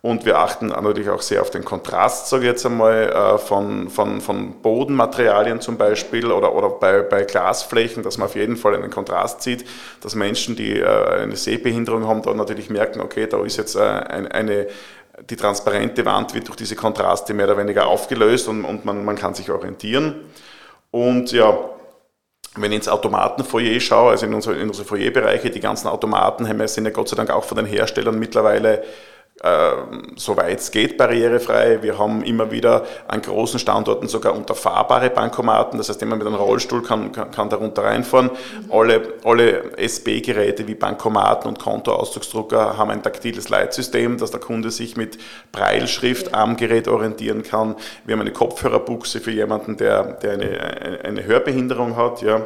Und 0.05 0.23
wir 0.23 0.37
achten 0.37 0.67
natürlich 0.67 1.09
auch 1.09 1.23
sehr 1.23 1.41
auf 1.41 1.49
den 1.49 1.65
Kontrast, 1.65 2.27
sage 2.27 2.43
ich 2.43 2.49
jetzt 2.49 2.63
einmal, 2.63 3.09
äh, 3.09 3.37
von, 3.39 3.89
von, 3.89 4.21
von 4.21 4.61
Bodenmaterialien 4.61 5.61
zum 5.61 5.77
Beispiel 5.77 6.31
oder, 6.31 6.53
oder 6.53 6.69
bei, 6.69 7.01
bei 7.01 7.23
Glasflächen, 7.23 8.03
dass 8.03 8.19
man 8.19 8.27
auf 8.27 8.35
jeden 8.35 8.55
Fall 8.55 8.75
einen 8.75 8.91
Kontrast 8.91 9.41
sieht, 9.41 9.65
dass 10.01 10.13
Menschen, 10.13 10.55
die 10.55 10.79
äh, 10.79 11.21
eine 11.23 11.35
Sehbehinderung 11.35 12.05
haben, 12.05 12.21
da 12.21 12.35
natürlich 12.35 12.69
merken, 12.69 13.01
okay, 13.01 13.25
da 13.25 13.43
ist 13.43 13.57
jetzt 13.57 13.75
äh, 13.77 13.79
eine, 13.79 14.67
die 15.27 15.35
transparente 15.35 16.05
Wand 16.05 16.35
wird 16.35 16.49
durch 16.49 16.57
diese 16.57 16.75
Kontraste 16.75 17.33
mehr 17.33 17.47
oder 17.47 17.57
weniger 17.57 17.87
aufgelöst 17.87 18.47
und, 18.47 18.63
und 18.63 18.85
man, 18.85 19.03
man 19.03 19.15
kann 19.15 19.33
sich 19.33 19.49
orientieren. 19.49 20.17
Und 20.91 21.31
ja, 21.31 21.57
wenn 22.57 22.71
ich 22.71 22.77
ins 22.77 22.89
Automatenfoyer 22.89 23.79
schaue, 23.79 24.11
also 24.11 24.27
in 24.27 24.35
unsere, 24.35 24.55
in 24.57 24.67
unsere 24.67 24.87
Foyerbereiche, 24.87 25.49
die 25.49 25.59
ganzen 25.59 25.87
Automaten 25.87 26.47
haben 26.47 26.59
wir, 26.59 26.67
sind 26.67 26.85
ja 26.85 26.91
Gott 26.91 27.09
sei 27.09 27.15
Dank 27.15 27.31
auch 27.31 27.43
von 27.43 27.57
den 27.57 27.65
Herstellern 27.65 28.19
mittlerweile 28.19 28.83
soweit 30.15 30.59
es 30.59 30.71
geht, 30.71 30.97
barrierefrei. 30.97 31.83
Wir 31.83 31.99
haben 31.99 32.23
immer 32.23 32.51
wieder 32.51 32.85
an 33.07 33.21
großen 33.21 33.59
Standorten 33.59 34.07
sogar 34.07 34.33
unterfahrbare 34.33 35.09
Bankomaten. 35.09 35.77
Das 35.77 35.89
heißt, 35.89 35.99
jemand 35.99 36.23
mit 36.23 36.27
einem 36.27 36.37
Rollstuhl 36.37 36.81
kann, 36.81 37.11
kann, 37.11 37.31
kann 37.31 37.49
darunter 37.49 37.83
reinfahren. 37.83 38.29
Alle, 38.69 39.15
alle 39.25 39.77
SB-Geräte 39.77 40.67
wie 40.67 40.75
Bankomaten 40.75 41.49
und 41.49 41.59
Kontoauszugsdrucker 41.59 42.77
haben 42.77 42.91
ein 42.91 43.03
taktiles 43.03 43.49
Leitsystem, 43.49 44.17
dass 44.17 44.31
der 44.31 44.39
Kunde 44.39 44.71
sich 44.71 44.95
mit 44.95 45.17
Breilschrift 45.51 46.33
am 46.33 46.55
Gerät 46.55 46.87
orientieren 46.87 47.43
kann. 47.43 47.75
Wir 48.05 48.13
haben 48.13 48.21
eine 48.21 48.31
Kopfhörerbuchse 48.31 49.19
für 49.19 49.31
jemanden, 49.31 49.75
der, 49.75 50.13
der 50.13 50.31
eine, 50.31 51.01
eine 51.03 51.25
Hörbehinderung 51.25 51.97
hat. 51.97 52.21
Ja. 52.21 52.41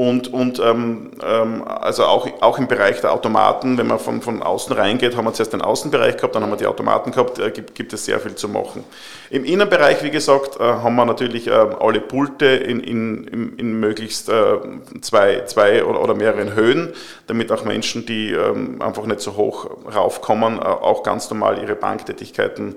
Und, 0.00 0.32
und 0.32 0.58
ähm, 0.60 1.10
ähm, 1.22 1.62
also 1.68 2.06
auch, 2.06 2.26
auch 2.40 2.58
im 2.58 2.68
Bereich 2.68 3.02
der 3.02 3.12
Automaten, 3.12 3.76
wenn 3.76 3.86
man 3.86 3.98
von, 3.98 4.22
von 4.22 4.42
außen 4.42 4.74
reingeht, 4.74 5.14
haben 5.14 5.26
wir 5.26 5.34
zuerst 5.34 5.52
den 5.52 5.60
Außenbereich 5.60 6.16
gehabt, 6.16 6.34
dann 6.34 6.42
haben 6.42 6.48
wir 6.48 6.56
die 6.56 6.64
Automaten 6.64 7.10
gehabt, 7.10 7.38
äh, 7.38 7.50
gibt, 7.50 7.74
gibt 7.74 7.92
es 7.92 8.06
sehr 8.06 8.18
viel 8.18 8.34
zu 8.34 8.48
machen. 8.48 8.82
Im 9.28 9.44
Innenbereich, 9.44 10.02
wie 10.02 10.10
gesagt, 10.10 10.58
äh, 10.58 10.62
haben 10.62 10.96
wir 10.96 11.04
natürlich 11.04 11.48
äh, 11.48 11.50
alle 11.50 12.00
Pulte 12.00 12.46
in, 12.46 12.80
in, 12.80 13.24
in, 13.24 13.58
in 13.58 13.78
möglichst 13.78 14.30
äh, 14.30 14.56
zwei, 15.02 15.44
zwei 15.44 15.84
oder, 15.84 16.02
oder 16.02 16.14
mehreren 16.14 16.54
Höhen, 16.54 16.94
damit 17.26 17.52
auch 17.52 17.66
Menschen, 17.66 18.06
die 18.06 18.32
ähm, 18.32 18.80
einfach 18.80 19.04
nicht 19.04 19.20
so 19.20 19.36
hoch 19.36 19.68
raufkommen, 19.94 20.60
äh, 20.60 20.62
auch 20.62 21.02
ganz 21.02 21.28
normal 21.28 21.58
ihre 21.58 21.74
Banktätigkeiten, 21.74 22.74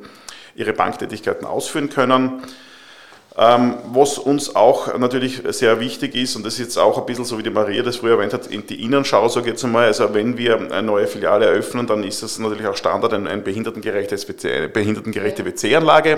ihre 0.56 0.74
Banktätigkeiten 0.74 1.48
ausführen 1.48 1.90
können. 1.90 2.42
Ähm, 3.36 3.76
was 3.92 4.20
uns 4.20 4.56
auch 4.56 4.96
natürlich 5.00 5.42
sehr 5.50 5.80
wichtig 5.80 6.14
ist, 6.14 6.36
und 6.36 6.46
das 6.46 6.54
ist 6.54 6.60
jetzt 6.60 6.78
auch 6.78 7.00
ein 7.00 7.06
bisschen 7.08 7.26
so, 7.26 7.40
wie 7.40 7.44
die 7.44 7.50
Maria 7.50 7.82
das 7.82 7.96
früher 7.96 8.14
erwähnt 8.14 8.32
hat, 8.32 8.48
die 8.52 8.84
Innenschau, 8.84 9.28
sage 9.28 9.48
ich 9.48 9.54
jetzt 9.54 9.66
einmal, 9.66 9.86
also 9.86 10.14
wenn 10.14 10.38
wir 10.38 10.58
eine 10.72 10.84
neue 10.84 11.08
Filiale 11.08 11.48
eröffnen, 11.48 11.88
dann 11.88 12.04
ist 12.04 12.22
das 12.22 12.38
natürlich 12.38 12.68
auch 12.68 12.76
Standard, 12.76 13.12
eine 13.12 13.36
behindertengerechte, 13.40 14.18
behindertengerechte 14.70 15.46
WC-Anlage 15.46 16.12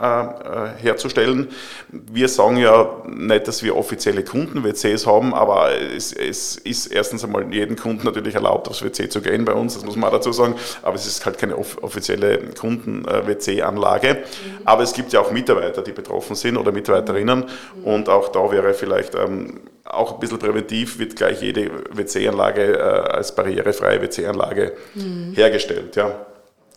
äh, 0.00 0.04
äh, 0.04 0.82
herzustellen. 0.82 1.46
Wir 1.88 2.28
sagen 2.28 2.56
ja 2.56 2.96
nicht, 3.06 3.46
dass 3.46 3.62
wir 3.62 3.76
offizielle 3.76 4.24
Kunden-WCs 4.24 5.06
haben, 5.06 5.32
aber 5.34 5.70
es, 5.80 6.12
es, 6.12 6.56
ist 6.56 6.86
erstens 6.86 7.22
einmal 7.22 7.46
jedem 7.54 7.76
Kunden 7.76 8.04
natürlich 8.04 8.34
erlaubt, 8.34 8.66
aufs 8.66 8.82
WC 8.82 9.08
zu 9.08 9.20
gehen 9.20 9.44
bei 9.44 9.52
uns, 9.52 9.74
das 9.74 9.84
muss 9.84 9.94
man 9.94 10.08
auch 10.08 10.14
dazu 10.14 10.32
sagen, 10.32 10.56
aber 10.82 10.96
es 10.96 11.06
ist 11.06 11.24
halt 11.24 11.38
keine 11.38 11.56
offizielle 11.56 12.38
Kunden-WC-Anlage. 12.58 14.14
Mhm. 14.14 14.58
Aber 14.64 14.82
es 14.82 14.92
gibt 14.92 15.12
ja 15.12 15.20
auch 15.20 15.30
Mitarbeiter, 15.30 15.82
die 15.82 15.92
betroffen 15.92 16.34
sind 16.34 16.39
sind 16.40 16.56
oder 16.56 16.72
Mitarbeiterinnen. 16.72 17.44
Und 17.84 18.08
auch 18.08 18.28
da 18.28 18.50
wäre 18.50 18.74
vielleicht 18.74 19.14
ähm, 19.14 19.60
auch 19.84 20.14
ein 20.14 20.20
bisschen 20.20 20.38
präventiv, 20.38 20.98
wird 20.98 21.16
gleich 21.16 21.42
jede 21.42 21.70
WC-Anlage 21.90 22.78
äh, 22.78 22.80
als 22.80 23.34
barrierefreie 23.34 24.00
WC-Anlage 24.02 24.72
mhm. 24.94 25.34
hergestellt. 25.34 25.96
Ja. 25.96 26.26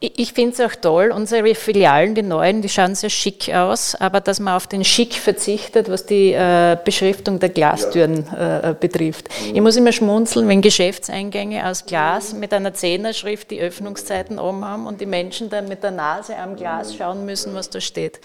Ich 0.05 0.33
finde 0.33 0.51
es 0.51 0.59
auch 0.59 0.75
toll, 0.75 1.13
unsere 1.15 1.55
Filialen, 1.55 2.13
die 2.13 2.23
neuen, 2.23 2.61
die 2.61 2.67
schauen 2.67 2.93
sehr 2.93 3.09
schick 3.09 3.47
aus, 3.53 3.95
aber 3.95 4.19
dass 4.19 4.41
man 4.41 4.53
auf 4.55 4.67
den 4.67 4.83
Schick 4.83 5.13
verzichtet, 5.13 5.89
was 5.89 6.05
die 6.05 6.33
äh, 6.33 6.77
Beschriftung 6.83 7.39
der 7.39 7.47
Glastüren 7.47 8.27
ja. 8.29 8.71
äh, 8.71 8.75
betrifft. 8.77 9.29
Mhm. 9.29 9.55
Ich 9.55 9.61
muss 9.61 9.77
immer 9.77 9.93
schmunzeln, 9.93 10.49
wenn 10.49 10.61
Geschäftseingänge 10.61 11.65
aus 11.65 11.85
Glas 11.85 12.33
mit 12.33 12.53
einer 12.53 12.73
Zehnerschrift 12.73 13.49
die 13.49 13.61
Öffnungszeiten 13.61 14.39
oben 14.39 14.65
haben 14.65 14.87
und 14.87 14.99
die 14.99 15.05
Menschen 15.05 15.49
dann 15.49 15.69
mit 15.69 15.83
der 15.83 15.91
Nase 15.91 16.37
am 16.37 16.57
Glas 16.57 16.93
schauen 16.93 17.25
müssen, 17.25 17.55
was 17.55 17.69
da 17.69 17.79
steht. 17.79 18.19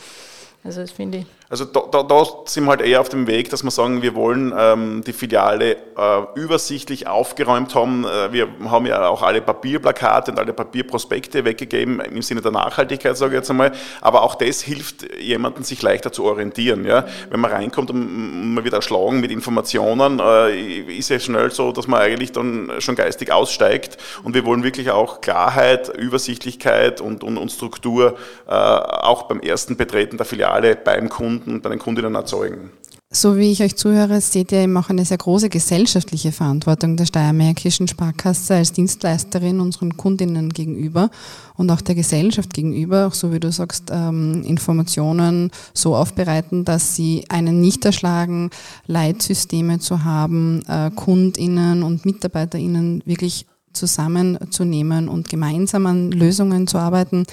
Also 0.64 0.80
das 0.80 0.90
finde 0.90 1.18
ich. 1.18 1.26
Also 1.50 1.64
da, 1.64 1.80
da, 1.90 2.02
da, 2.02 2.24
sind 2.44 2.64
wir 2.64 2.70
halt 2.70 2.82
eher 2.82 3.00
auf 3.00 3.08
dem 3.08 3.26
Weg, 3.26 3.48
dass 3.48 3.64
wir 3.64 3.70
sagen, 3.70 4.02
wir 4.02 4.14
wollen 4.14 4.52
ähm, 4.54 5.02
die 5.06 5.14
Filiale 5.14 5.76
äh, 5.96 6.22
übersichtlich 6.34 7.06
aufgeräumt 7.06 7.74
haben. 7.74 8.04
Äh, 8.04 8.32
wir 8.34 8.48
haben 8.66 8.84
ja 8.84 9.08
auch 9.08 9.22
alle 9.22 9.40
Papierplakate 9.40 10.32
und 10.32 10.38
alle 10.38 10.52
Papierprospekte 10.52 11.46
weggegeben 11.46 12.00
im 12.00 12.20
Sinne 12.20 12.42
der 12.42 12.50
Nachhaltigkeit, 12.50 13.16
sage 13.16 13.32
ich 13.32 13.38
jetzt 13.38 13.50
einmal. 13.50 13.72
Aber 14.02 14.24
auch 14.24 14.34
das 14.34 14.60
hilft 14.60 15.06
jemandem, 15.18 15.64
sich 15.64 15.80
leichter 15.80 16.12
zu 16.12 16.24
orientieren. 16.24 16.84
Ja? 16.84 17.06
Wenn 17.30 17.40
man 17.40 17.50
reinkommt 17.50 17.90
und 17.90 18.54
man 18.54 18.62
wird 18.62 18.74
erschlagen 18.74 19.20
mit 19.20 19.30
Informationen, 19.30 20.20
äh, 20.20 20.82
ist 20.98 21.08
ja 21.08 21.18
schnell 21.18 21.50
so, 21.50 21.72
dass 21.72 21.86
man 21.86 22.02
eigentlich 22.02 22.32
dann 22.32 22.72
schon 22.80 22.94
geistig 22.94 23.32
aussteigt. 23.32 23.96
Und 24.22 24.34
wir 24.34 24.44
wollen 24.44 24.64
wirklich 24.64 24.90
auch 24.90 25.22
Klarheit, 25.22 25.88
Übersichtlichkeit 25.96 27.00
und, 27.00 27.24
und, 27.24 27.38
und 27.38 27.50
Struktur 27.50 28.18
äh, 28.46 28.50
auch 28.50 29.22
beim 29.22 29.40
ersten 29.40 29.78
Betreten 29.78 30.18
der 30.18 30.26
Filiale 30.26 30.47
beim 30.84 31.08
Kunden 31.08 31.60
bei 31.60 31.70
den 31.70 31.78
Kundinnen 31.78 32.14
erzeugen. 32.14 32.70
So 33.10 33.38
wie 33.38 33.50
ich 33.50 33.62
euch 33.62 33.74
zuhöre, 33.74 34.20
seht 34.20 34.52
ihr 34.52 34.58
eben 34.58 34.76
auch 34.76 34.90
eine 34.90 35.06
sehr 35.06 35.16
große 35.16 35.48
gesellschaftliche 35.48 36.30
Verantwortung 36.30 36.98
der 36.98 37.06
Steiermärkischen 37.06 37.88
Sparkasse 37.88 38.56
als 38.56 38.74
Dienstleisterin 38.74 39.60
unseren 39.60 39.96
Kundinnen 39.96 40.50
gegenüber 40.50 41.10
und 41.56 41.70
auch 41.70 41.80
der 41.80 41.94
Gesellschaft 41.94 42.52
gegenüber, 42.52 43.06
auch 43.06 43.14
so 43.14 43.32
wie 43.32 43.40
du 43.40 43.50
sagst, 43.50 43.84
ähm, 43.90 44.42
Informationen 44.42 45.50
so 45.72 45.96
aufbereiten, 45.96 46.66
dass 46.66 46.96
sie 46.96 47.24
einen 47.30 47.62
nicht 47.62 47.86
erschlagen, 47.86 48.50
Leitsysteme 48.86 49.78
zu 49.78 50.04
haben, 50.04 50.62
äh, 50.68 50.90
Kundinnen 50.94 51.82
und 51.82 52.04
Mitarbeiterinnen 52.04 53.02
wirklich 53.06 53.46
zusammenzunehmen 53.72 55.08
und 55.08 55.30
gemeinsam 55.30 55.86
an 55.86 56.12
Lösungen 56.12 56.66
zu 56.66 56.76
arbeiten. 56.76 57.24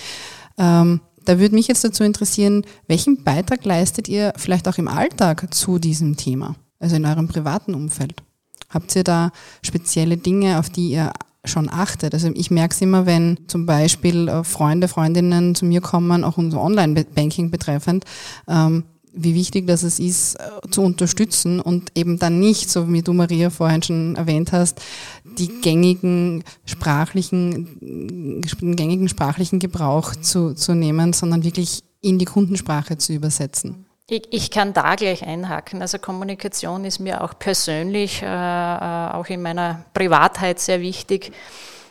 Da 1.25 1.39
würde 1.39 1.55
mich 1.55 1.67
jetzt 1.67 1.84
dazu 1.84 2.03
interessieren, 2.03 2.65
welchen 2.88 3.24
Beitrag 3.24 3.65
leistet 3.65 4.08
ihr 4.08 4.34
vielleicht 4.38 4.67
auch 4.67 4.77
im 4.77 4.88
Alltag 4.88 5.53
zu 5.53 5.79
diesem 5.79 6.17
Thema, 6.17 6.55
also 6.79 6.96
in 6.96 7.05
eurem 7.05 7.27
privaten 7.27 7.74
Umfeld? 7.74 8.22
Habt 8.70 8.96
ihr 8.96 9.03
da 9.03 9.32
spezielle 9.63 10.17
Dinge, 10.17 10.60
auf 10.60 10.70
die 10.70 10.91
ihr 10.91 11.12
schon 11.44 11.70
achtet? 11.70 12.13
Also 12.13 12.29
ich 12.34 12.51
merke 12.51 12.74
es 12.74 12.82
immer, 12.82 13.05
wenn 13.05 13.39
zum 13.48 13.65
Beispiel 13.65 14.27
äh, 14.27 14.44
Freunde, 14.44 14.88
Freundinnen 14.88 15.55
zu 15.55 15.65
mir 15.65 15.82
kommen, 15.82 16.24
auch 16.24 16.38
unser 16.38 16.62
Online-Banking 16.62 17.51
betreffend, 17.51 18.05
ähm, 18.48 18.84
wie 19.16 19.34
wichtig 19.34 19.66
das 19.66 19.84
es 19.84 19.98
ist, 19.98 20.36
äh, 20.36 20.70
zu 20.70 20.82
unterstützen 20.82 21.60
und 21.60 21.92
eben 21.96 22.20
dann 22.20 22.40
nicht, 22.40 22.70
so 22.70 22.92
wie 22.92 23.02
du 23.02 23.14
Maria 23.14 23.50
vorhin 23.50 23.82
schon 23.82 24.16
erwähnt 24.16 24.52
hast, 24.52 24.82
die 25.24 25.48
gängigen 25.62 26.44
sprachlichen, 26.66 27.78
den 27.82 28.76
gängigen 28.76 29.10
sprachlichen 29.10 29.60
Gebrauch 29.60 30.16
zu, 30.16 30.54
zu 30.54 30.74
nehmen, 30.74 31.14
sondern 31.14 31.44
wirklich 31.44 31.82
in 32.02 32.20
die 32.20 32.26
Kundensprache 32.26 32.98
zu 32.98 33.14
übersetzen. 33.14 33.86
Ich, 34.08 34.28
ich 34.32 34.52
kann 34.52 34.74
da 34.74 34.96
gleich 34.96 35.26
einhaken. 35.26 35.82
Also 35.82 35.98
Kommunikation 35.98 36.86
ist 36.86 37.00
mir 37.00 37.24
auch 37.24 37.40
persönlich, 37.40 38.22
äh, 38.22 38.26
äh 38.26 39.12
auch 39.14 39.26
in 39.28 39.42
meiner 39.42 39.84
Privatheit 39.94 40.60
sehr 40.60 40.82
wichtig. 40.82 41.32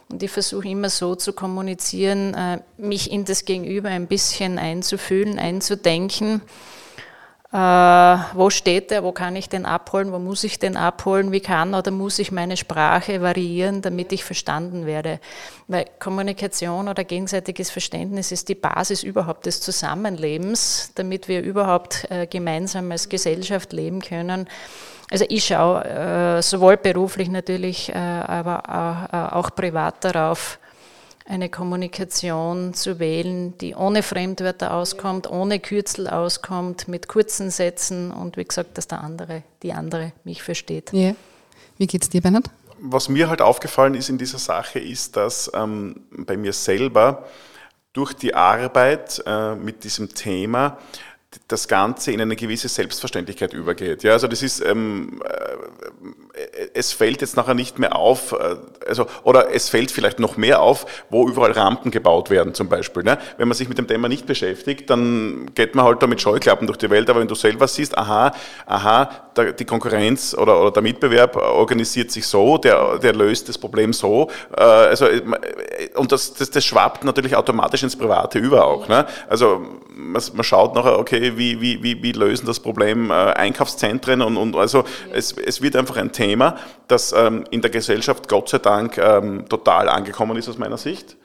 Und 0.09 0.23
ich 0.23 0.31
versuche 0.31 0.69
immer 0.69 0.91
so 0.91 1.17
zu 1.17 1.33
kommunizieren, 1.33 2.35
äh, 2.35 2.61
mich 2.77 3.11
in 3.11 3.25
das 3.25 3.45
Gegenüber 3.45 3.89
ein 3.89 4.07
bisschen 4.07 4.59
einzufühlen, 4.59 5.39
einzudenken 5.39 6.43
wo 7.55 8.51
steht 8.51 8.91
er, 8.91 9.05
wo 9.05 9.13
kann 9.13 9.37
ich 9.37 9.49
den 9.49 9.65
abholen, 9.65 10.11
wo 10.11 10.19
muss 10.19 10.43
ich 10.43 10.59
den 10.59 10.77
abholen, 10.77 11.31
wie 11.31 11.39
kann 11.39 11.75
oder 11.75 11.93
muss 11.93 12.19
ich 12.19 12.33
meine 12.33 12.57
Sprache 12.57 13.23
variieren, 13.23 13.81
damit 13.81 14.11
ich 14.11 14.25
verstanden 14.25 14.87
werde. 14.87 15.21
Weil 15.69 15.85
Kommunikation 16.01 16.89
oder 16.89 17.05
gegenseitiges 17.05 17.71
Verständnis 17.71 18.33
ist 18.33 18.49
die 18.49 18.57
Basis 18.57 19.05
überhaupt 19.05 19.47
des 19.47 19.61
Zusammenlebens, 19.61 20.91
damit 20.97 21.29
wir 21.29 21.43
überhaupt 21.43 22.11
äh, 22.11 22.27
gemeinsam 22.27 22.91
als 22.91 23.09
Gesellschaft 23.09 23.73
leben 23.73 24.01
können. 24.01 24.49
Also 25.11 25.25
ich 25.29 25.45
schaue 25.45 25.85
äh, 25.85 26.43
sowohl 26.43 26.77
beruflich 26.77 27.29
natürlich, 27.29 27.89
äh, 27.89 27.95
aber 27.95 29.09
äh, 29.13 29.35
auch 29.35 29.55
privat 29.55 30.03
darauf, 30.05 30.59
eine 31.27 31.49
Kommunikation 31.49 32.75
zu 32.75 32.99
wählen, 32.99 33.57
die 33.59 33.75
ohne 33.75 34.03
Fremdwörter 34.03 34.75
auskommt, 34.75 35.29
ohne 35.31 35.59
Kürzel 35.59 36.09
auskommt, 36.09 36.87
mit 36.87 37.09
kurzen 37.09 37.51
Sätzen 37.51 38.11
und 38.11 38.37
wie 38.37 38.45
gesagt, 38.45 38.77
dass 38.77 38.89
der 38.89 39.03
andere, 39.03 39.43
die 39.63 39.73
andere 39.73 40.13
mich 40.25 40.43
versteht. 40.43 40.93
Ja. 40.93 41.15
Wie 41.79 41.87
geht's 41.87 42.11
dir, 42.11 42.21
Bernhard? 42.21 42.51
Was 42.79 43.09
mir 43.09 43.31
halt 43.31 43.41
aufgefallen 43.41 43.95
ist 43.95 44.11
in 44.11 44.19
dieser 44.19 44.39
Sache, 44.39 44.79
ist, 44.79 45.17
dass 45.17 45.51
ähm, 45.55 46.03
bei 46.11 46.37
mir 46.37 46.53
selber 46.53 47.27
durch 47.95 48.13
die 48.13 48.35
Arbeit 48.35 49.23
äh, 49.25 49.55
mit 49.55 49.85
diesem 49.85 50.13
Thema 50.13 50.79
das 51.49 51.67
Ganze 51.67 52.13
in 52.13 52.21
eine 52.21 52.37
gewisse 52.37 52.69
Selbstverständlichkeit 52.69 53.53
übergeht. 53.53 54.03
Ja, 54.03 54.13
also 54.13 54.29
das 54.29 54.43
ist, 54.43 54.61
ähm, 54.61 55.23
äh, 55.25 56.54
es 56.75 56.93
fällt 56.93 57.21
jetzt 57.21 57.37
nachher 57.37 57.55
nicht 57.55 57.79
mehr 57.79 57.97
auf, 57.97 58.33
äh, 58.33 58.57
also 58.87 59.07
oder 59.23 59.55
es 59.55 59.69
fällt 59.69 59.91
vielleicht 59.91 60.19
noch 60.19 60.37
mehr 60.37 60.61
auf, 60.61 60.87
wo 61.09 61.29
überall 61.29 61.53
Rampen 61.53 61.91
gebaut 61.91 62.31
werden 62.31 62.53
zum 62.53 62.69
Beispiel. 62.69 63.05
Ne? 63.05 63.19
Wenn 63.39 63.49
man 63.49 63.57
sich 63.57 63.69
mit 63.69 63.79
dem 63.79 63.87
Thema 63.87 64.09
nicht 64.09 64.27
beschäftigt, 64.27 64.91
dann 64.91 65.51
geht 65.55 65.75
man 65.75 65.85
halt 65.85 66.03
da 66.03 66.07
mit 66.07 66.21
Scheuklappen 66.21 66.67
durch 66.67 66.79
die 66.79 66.91
Welt, 66.91 67.09
aber 67.09 67.21
wenn 67.21 67.29
du 67.29 67.35
selber 67.37 67.69
siehst, 67.69 67.97
aha, 67.97 68.33
aha, 68.67 69.09
der, 69.37 69.53
die 69.53 69.65
Konkurrenz 69.65 70.35
oder, 70.35 70.61
oder 70.61 70.73
der 70.73 70.83
Mitbewerb 70.83 71.37
organisiert 71.37 72.11
sich 72.11 72.27
so, 72.27 72.59
der, 72.59 72.99
der 72.99 73.15
löst 73.15 73.49
das 73.49 73.57
Problem 73.57 73.93
so, 73.93 74.31
äh, 74.57 74.61
also 74.61 75.07
äh, 75.07 75.23
und 75.95 76.11
das, 76.13 76.35
das, 76.35 76.51
das 76.51 76.65
schwappt 76.65 77.05
natürlich 77.05 77.37
automatisch 77.37 77.85
ins 77.85 77.97
Private 77.97 78.39
über 78.39 78.67
auch. 78.67 78.89
Ne? 78.89 79.07
Also 79.29 79.65
man, 79.95 80.23
man 80.35 80.45
schaut 80.45 80.75
nachher, 80.75 80.99
okay, 80.99 81.33
wie, 81.37 81.61
wie, 81.61 81.83
wie, 81.83 82.03
wie 82.03 82.13
lösen 82.13 82.47
das 82.47 82.61
Problem 82.61 83.11
äh, 83.11 83.15
Einkaufszentren 83.15 84.23
und, 84.23 84.37
und 84.37 84.57
also 84.57 84.85
es, 85.13 85.33
es 85.33 85.63
wird 85.63 85.77
einfach 85.77 85.97
ein 85.97 86.13
Thema, 86.13 86.57
das 86.89 87.13
ähm, 87.13 87.45
in 87.51 87.61
der 87.61 87.71
Gesellschaft 87.71 88.29
Gott 88.29 88.49
sei 88.49 88.59
Dank 88.59 88.99
ähm, 88.99 89.49
total 89.49 89.89
angekommen 89.89 90.37
ist 90.37 90.49
aus 90.49 90.59
meiner 90.59 90.79
Sicht. 90.79 91.17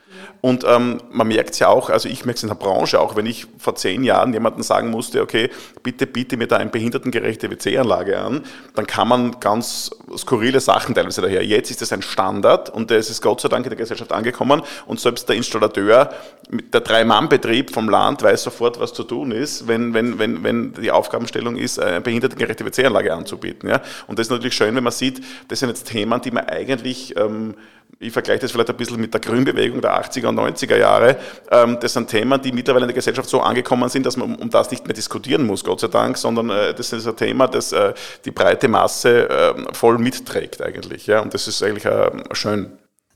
Und 0.41 0.63
ähm, 0.65 0.99
man 1.11 1.27
merkt 1.27 1.51
es 1.51 1.59
ja 1.59 1.67
auch, 1.67 1.89
also 1.89 2.07
ich 2.07 2.23
merke 2.25 2.37
es 2.37 2.43
in 2.43 2.49
der 2.49 2.55
Branche 2.55 2.99
auch, 2.99 3.17
wenn 3.17 3.25
ich 3.25 3.45
vor 3.57 3.75
zehn 3.75 4.03
Jahren 4.03 4.31
jemandem 4.31 4.63
sagen 4.63 4.89
musste, 4.89 5.21
okay, 5.21 5.49
bitte 5.83 6.07
biete 6.07 6.37
mir 6.37 6.47
da 6.47 6.57
eine 6.57 6.69
behindertengerechte 6.69 7.51
WC-Anlage 7.51 8.17
an, 8.17 8.43
dann 8.73 8.87
kann 8.87 9.09
man 9.09 9.39
ganz 9.41 9.91
skurrile 10.15 10.61
Sachen 10.61 10.95
teilweise 10.95 11.21
daher. 11.21 11.45
Jetzt 11.45 11.71
ist 11.71 11.81
es 11.81 11.91
ein 11.91 12.01
Standard 12.01 12.69
und 12.69 12.89
es 12.91 13.09
ist 13.09 13.21
Gott 13.21 13.41
sei 13.41 13.49
Dank 13.49 13.65
in 13.65 13.71
der 13.71 13.77
Gesellschaft 13.77 14.13
angekommen 14.13 14.61
und 14.85 14.99
selbst 15.01 15.27
der 15.27 15.35
Installateur, 15.35 16.09
der 16.49 16.81
Drei-Mann-Betrieb 16.81 17.73
vom 17.73 17.89
Land 17.89 18.23
weiß 18.23 18.43
sofort, 18.43 18.79
was 18.79 18.93
zu 18.93 19.03
tun 19.03 19.31
ist, 19.31 19.67
wenn, 19.67 19.93
wenn, 19.93 20.19
wenn, 20.19 20.43
wenn 20.43 20.73
die 20.73 20.91
Aufgabenstellung 20.91 21.57
ist, 21.57 21.79
eine 21.79 21.99
behindertengerechte 21.99 22.65
WC-Anlage 22.65 23.13
anzubieten. 23.13 23.69
Ja? 23.69 23.81
Und 24.07 24.17
das 24.17 24.27
ist 24.27 24.31
natürlich 24.31 24.55
schön, 24.55 24.73
wenn 24.73 24.83
man 24.85 24.93
sieht, 24.93 25.21
das 25.49 25.59
sind 25.59 25.67
jetzt 25.67 25.89
Themen, 25.89 26.21
die 26.21 26.31
man 26.31 26.45
eigentlich 26.45 27.15
ähm, 27.17 27.55
ich 28.01 28.13
vergleiche 28.13 28.39
das 28.39 28.51
vielleicht 28.51 28.69
ein 28.69 28.77
bisschen 28.77 29.01
mit 29.01 29.13
der 29.13 29.19
Grünbewegung 29.19 29.81
der 29.81 29.99
80er 30.01 30.28
und 30.29 30.39
90er 30.39 30.77
Jahre. 30.77 31.17
Ähm, 31.51 31.77
das 31.81 31.93
sind 31.93 32.09
Themen, 32.09 32.41
die 32.41 32.51
mittlerweile 32.51 32.85
in 32.85 32.89
der 32.89 32.95
Gesellschaft 32.95 33.29
so 33.29 33.41
angekommen 33.41 33.89
sind, 33.89 34.05
dass 34.05 34.17
man 34.17 34.35
um 34.35 34.49
das 34.49 34.71
nicht 34.71 34.85
mehr 34.85 34.95
diskutieren 34.95 35.45
muss, 35.45 35.63
Gott 35.63 35.81
sei 35.81 35.87
Dank, 35.87 36.17
sondern 36.17 36.49
äh, 36.49 36.73
das 36.73 36.93
ist 36.93 37.07
ein 37.07 37.15
Thema, 37.15 37.47
das 37.47 37.71
äh, 37.71 37.93
die 38.25 38.31
breite 38.31 38.67
Masse 38.67 39.27
ähm, 39.29 39.67
voll 39.73 39.97
mitträgt 39.97 40.61
eigentlich. 40.61 41.09
Und 41.11 41.33
das 41.33 41.47
ist 41.47 41.61
eigentlich 41.63 41.85
äh, 41.85 42.11
schön. 42.31 42.71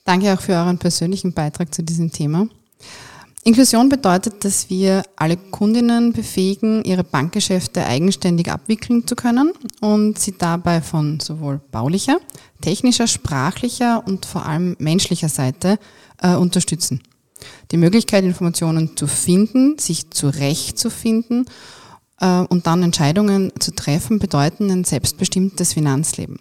Danke 0.05 0.33
auch 0.33 0.41
für 0.41 0.53
euren 0.53 0.77
persönlichen 0.77 1.33
Beitrag 1.33 1.73
zu 1.73 1.81
diesem 1.81 2.11
Thema. 2.11 2.47
Inklusion 3.45 3.89
bedeutet, 3.89 4.45
dass 4.45 4.69
wir 4.69 5.03
alle 5.17 5.35
Kundinnen 5.35 6.13
befähigen, 6.13 6.81
ihre 6.85 7.03
Bankgeschäfte 7.03 7.85
eigenständig 7.85 8.49
abwickeln 8.49 9.05
zu 9.05 9.17
können 9.17 9.51
und 9.81 10.17
sie 10.17 10.37
dabei 10.37 10.79
von 10.79 11.19
sowohl 11.19 11.59
baulicher, 11.71 12.19
technischer, 12.61 13.05
sprachlicher 13.05 14.01
und 14.07 14.25
vor 14.25 14.45
allem 14.45 14.77
menschlicher 14.79 15.27
Seite 15.27 15.77
äh, 16.21 16.35
unterstützen. 16.35 17.01
Die 17.71 17.77
Möglichkeit, 17.77 18.23
Informationen 18.23 18.95
zu 18.95 19.07
finden, 19.07 19.77
sich 19.77 20.11
zurechtzufinden 20.11 21.45
äh, 22.19 22.39
und 22.39 22.67
dann 22.67 22.83
Entscheidungen 22.83 23.51
zu 23.59 23.71
treffen, 23.73 24.19
bedeuten 24.19 24.69
ein 24.71 24.83
selbstbestimmtes 24.83 25.73
Finanzleben. 25.73 26.39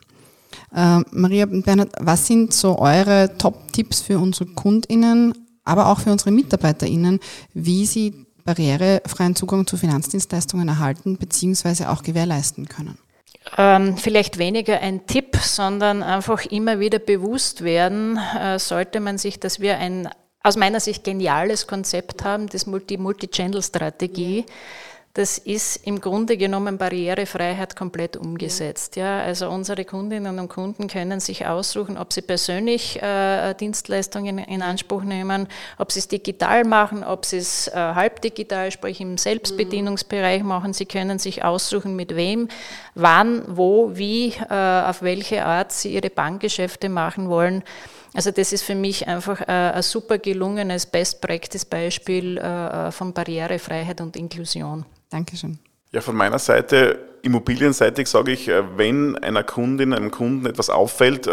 Äh, 0.75 1.01
Maria 1.11 1.47
Bernhard, 1.47 1.93
was 2.01 2.27
sind 2.27 2.53
so 2.53 2.79
eure 2.79 3.37
Top-Tipps 3.39 4.01
für 4.01 4.19
unsere 4.19 4.47
KundInnen 4.47 5.35
aber 5.65 5.89
auch 5.89 6.01
für 6.01 6.13
unsere 6.13 6.31
MitarbeiterInnen, 6.31 7.21
wie 7.55 7.87
sie 7.87 8.27
barrierefreien 8.45 9.37
Zugang 9.37 9.67
zu 9.67 9.77
Finanzdienstleistungen 9.77 10.69
erhalten 10.69 11.17
bzw. 11.17 11.87
auch 11.87 12.03
gewährleisten 12.03 12.69
können. 12.69 12.99
Ähm, 13.57 13.97
vielleicht 13.97 14.39
weniger 14.39 14.81
ein 14.81 15.07
Tipp, 15.07 15.37
sondern 15.37 16.03
einfach 16.03 16.45
immer 16.47 16.81
wieder 16.81 16.99
bewusst 16.99 17.65
werden, 17.65 18.19
äh, 18.39 18.59
sollte 18.59 19.01
man 19.01 19.19
sich, 19.19 19.41
dass 19.41 19.61
wir 19.61 19.79
ein 19.79 20.09
aus 20.45 20.57
meiner 20.57 20.81
Sicht 20.81 21.05
geniales 21.05 21.69
Konzept 21.69 22.25
haben, 22.25 22.49
das 22.49 22.67
Multi-Channel-Strategie. 22.67 24.39
Ja 24.39 24.55
das 25.15 25.37
ist 25.37 25.77
im 25.87 26.01
Grunde 26.01 26.39
genommen 26.39 26.79
Barrierefreiheit 26.79 27.77
komplett 27.77 28.17
umgesetzt. 28.17 28.97
Ja, 28.97 29.21
also 29.21 29.51
unsere 29.51 29.85
Kundinnen 29.85 30.39
und 30.39 30.49
Kunden 30.49 30.89
können 30.89 31.21
sich 31.21 31.47
aussuchen, 31.47 31.99
ob 31.99 32.15
sie 32.15 32.23
persönlich 32.23 33.01
äh, 33.03 33.53
Dienstleistungen 33.53 34.39
in 34.39 34.63
Anspruch 34.63 35.03
nehmen, 35.03 35.49
ob 35.77 35.93
sie 35.93 35.99
es 35.99 36.09
digital 36.09 36.65
machen, 36.65 37.05
ob 37.05 37.27
sie 37.27 37.37
es 37.37 37.69
äh, 37.69 37.73
halbdigital, 37.73 38.71
sprich 38.71 39.03
im 39.03 39.19
Selbstbedienungsbereich 39.19 40.43
machen. 40.45 40.73
Sie 40.73 40.87
können 40.87 41.19
sich 41.19 41.45
aussuchen, 41.45 41.95
mit 41.95 42.17
wem, 42.17 42.49
wann, 42.95 43.43
wo, 43.49 43.91
wie, 43.95 44.29
äh, 44.49 44.55
auf 44.55 45.03
welche 45.03 45.45
Art 45.45 45.73
sie 45.73 45.93
ihre 45.93 46.09
Bankgeschäfte 46.09 46.89
machen 46.89 47.29
wollen. 47.29 47.63
Also 48.15 48.31
das 48.31 48.53
ist 48.53 48.63
für 48.63 48.75
mich 48.75 49.09
einfach 49.09 49.41
äh, 49.41 49.45
ein 49.47 49.83
super 49.83 50.19
gelungenes 50.19 50.87
Best-Practice-Beispiel 50.87 52.39
äh, 52.39 52.89
äh, 52.89 52.93
von 52.93 53.13
Barrierefreiheit 53.13 54.01
und 54.01 54.17
Inklusion. 54.17 54.85
Dankeschön. 55.11 55.59
Ja, 55.93 56.01
von 56.01 56.17
meiner 56.17 56.39
Seite, 56.39 56.99
immobilienseitig 57.23 58.09
sage 58.09 58.33
ich, 58.33 58.51
wenn 58.77 59.17
einer 59.19 59.43
Kundin, 59.43 59.93
einem 59.93 60.11
Kunden 60.11 60.47
etwas 60.47 60.71
auffällt, 60.71 61.29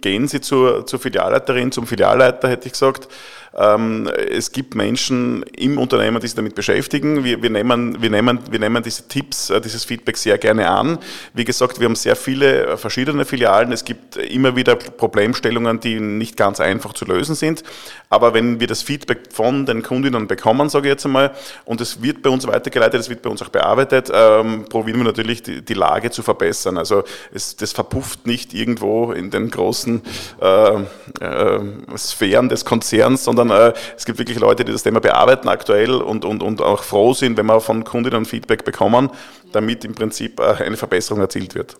gehen 0.00 0.28
Sie 0.28 0.40
zur, 0.40 0.86
zur 0.86 1.00
Filialleiterin, 1.00 1.72
zum 1.72 1.88
Filialleiter, 1.88 2.48
hätte 2.48 2.66
ich 2.66 2.72
gesagt. 2.74 3.08
Ähm, 3.56 4.08
es 4.30 4.52
gibt 4.52 4.74
Menschen 4.74 5.42
im 5.56 5.78
Unternehmen, 5.78 6.20
die 6.20 6.26
sich 6.26 6.36
damit 6.36 6.54
beschäftigen. 6.54 7.24
Wir, 7.24 7.42
wir, 7.42 7.50
nehmen, 7.50 8.00
wir, 8.00 8.10
nehmen, 8.10 8.40
wir 8.50 8.58
nehmen 8.58 8.82
diese 8.82 9.08
Tipps, 9.08 9.50
äh, 9.50 9.60
dieses 9.60 9.84
Feedback 9.84 10.16
sehr 10.16 10.38
gerne 10.38 10.70
an. 10.70 10.98
Wie 11.34 11.44
gesagt, 11.44 11.78
wir 11.78 11.86
haben 11.86 11.96
sehr 11.96 12.16
viele 12.16 12.76
verschiedene 12.76 13.24
Filialen. 13.24 13.72
Es 13.72 13.84
gibt 13.84 14.16
immer 14.16 14.56
wieder 14.56 14.76
Problemstellungen, 14.76 15.80
die 15.80 16.00
nicht 16.00 16.36
ganz 16.36 16.60
einfach 16.60 16.94
zu 16.94 17.04
lösen 17.04 17.34
sind. 17.34 17.62
Aber 18.08 18.34
wenn 18.34 18.60
wir 18.60 18.66
das 18.66 18.82
Feedback 18.82 19.32
von 19.32 19.64
den 19.64 19.82
Kundinnen 19.82 20.26
bekommen, 20.26 20.68
sage 20.68 20.88
ich 20.88 20.92
jetzt 20.92 21.06
einmal, 21.06 21.32
und 21.64 21.80
es 21.80 22.02
wird 22.02 22.22
bei 22.22 22.30
uns 22.30 22.46
weitergeleitet, 22.46 23.00
es 23.00 23.08
wird 23.08 23.22
bei 23.22 23.30
uns 23.30 23.42
auch 23.42 23.48
bearbeitet, 23.48 24.10
ähm, 24.12 24.66
probieren 24.68 24.98
wir 24.98 25.04
natürlich 25.04 25.42
die, 25.42 25.62
die, 25.62 25.74
Lage 25.74 26.10
zu 26.10 26.22
verbessern. 26.22 26.76
Also 26.76 27.04
es, 27.32 27.56
das 27.56 27.72
verpufft 27.72 28.26
nicht 28.26 28.52
irgendwo 28.52 29.12
in 29.12 29.30
den 29.30 29.50
großen 29.50 30.02
äh, 30.40 30.74
äh, 31.20 31.60
Sphären 31.96 32.48
des 32.50 32.64
Konzerns, 32.64 33.24
sondern 33.24 33.41
äh, 33.50 33.72
es 33.96 34.04
gibt 34.04 34.18
wirklich 34.18 34.38
Leute, 34.38 34.64
die 34.64 34.72
das 34.72 34.82
Thema 34.82 35.00
bearbeiten 35.00 35.48
aktuell 35.48 35.94
und, 35.94 36.24
und, 36.24 36.42
und 36.42 36.60
auch 36.60 36.82
froh 36.82 37.14
sind, 37.14 37.36
wenn 37.36 37.46
wir 37.46 37.60
von 37.60 37.84
Kundinnen 37.84 38.24
Feedback 38.24 38.64
bekommen, 38.64 39.10
damit 39.52 39.84
im 39.84 39.94
Prinzip 39.94 40.40
äh, 40.40 40.64
eine 40.64 40.76
Verbesserung 40.76 41.20
erzielt 41.20 41.54
wird. 41.54 41.76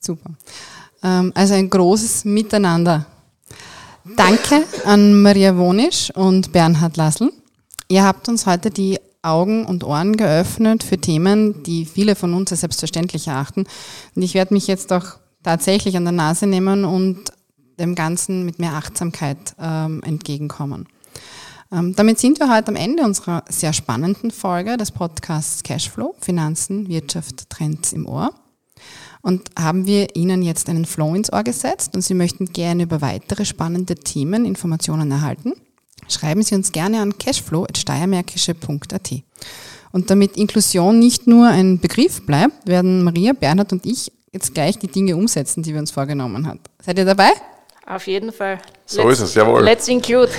Super. 0.00 0.30
Ähm, 1.02 1.32
also 1.34 1.54
ein 1.54 1.70
großes 1.70 2.24
Miteinander. 2.24 3.06
Danke 4.16 4.64
an 4.84 5.22
Maria 5.22 5.56
Wonisch 5.56 6.10
und 6.14 6.52
Bernhard 6.52 6.96
Lassl. 6.96 7.32
Ihr 7.88 8.04
habt 8.04 8.28
uns 8.28 8.46
heute 8.46 8.70
die 8.70 8.98
Augen 9.22 9.64
und 9.64 9.84
Ohren 9.84 10.16
geöffnet 10.16 10.82
für 10.82 10.98
Themen, 10.98 11.62
die 11.62 11.84
viele 11.84 12.16
von 12.16 12.34
uns 12.34 12.50
als 12.50 12.62
selbstverständlich 12.62 13.28
erachten. 13.28 13.64
Und 14.16 14.22
ich 14.22 14.34
werde 14.34 14.54
mich 14.54 14.66
jetzt 14.66 14.92
auch 14.92 15.18
tatsächlich 15.44 15.96
an 15.96 16.04
der 16.04 16.12
Nase 16.12 16.46
nehmen 16.46 16.84
und 16.84 17.32
dem 17.78 17.94
Ganzen 17.94 18.44
mit 18.44 18.58
mehr 18.58 18.72
Achtsamkeit 18.72 19.54
ähm, 19.60 20.02
entgegenkommen. 20.04 20.88
Ähm, 21.72 21.96
damit 21.96 22.18
sind 22.18 22.38
wir 22.38 22.54
heute 22.54 22.68
am 22.68 22.76
Ende 22.76 23.02
unserer 23.02 23.44
sehr 23.48 23.72
spannenden 23.72 24.30
Folge 24.30 24.76
des 24.76 24.90
Podcasts 24.90 25.62
Cashflow, 25.62 26.14
Finanzen, 26.20 26.86
Wirtschaft, 26.88 27.48
Trends 27.48 27.94
im 27.94 28.06
Ohr. 28.06 28.34
Und 29.22 29.48
haben 29.58 29.86
wir 29.86 30.14
Ihnen 30.14 30.42
jetzt 30.42 30.68
einen 30.68 30.84
Flow 30.84 31.14
ins 31.14 31.32
Ohr 31.32 31.44
gesetzt 31.44 31.94
und 31.94 32.02
Sie 32.02 32.12
möchten 32.12 32.52
gerne 32.52 32.82
über 32.82 33.00
weitere 33.00 33.46
spannende 33.46 33.94
Themen 33.94 34.44
Informationen 34.44 35.10
erhalten? 35.10 35.54
Schreiben 36.08 36.42
Sie 36.42 36.54
uns 36.54 36.72
gerne 36.72 37.00
an 37.00 37.16
cashflow.steiermärkische.at. 37.16 39.12
Und 39.92 40.10
damit 40.10 40.36
Inklusion 40.36 40.98
nicht 40.98 41.26
nur 41.26 41.48
ein 41.48 41.78
Begriff 41.78 42.26
bleibt, 42.26 42.66
werden 42.66 43.02
Maria, 43.02 43.32
Bernhard 43.32 43.72
und 43.72 43.86
ich 43.86 44.12
jetzt 44.30 44.52
gleich 44.52 44.78
die 44.78 44.88
Dinge 44.88 45.16
umsetzen, 45.16 45.62
die 45.62 45.72
wir 45.72 45.80
uns 45.80 45.90
vorgenommen 45.90 46.46
haben. 46.46 46.60
Seid 46.84 46.98
ihr 46.98 47.06
dabei? 47.06 47.30
Auf 47.86 48.06
jeden 48.06 48.30
Fall. 48.32 48.58
So 48.84 49.06
let's, 49.06 49.20
ist 49.20 49.28
es, 49.28 49.34
jawohl. 49.34 49.62
Let's 49.62 49.88
include. 49.88 50.32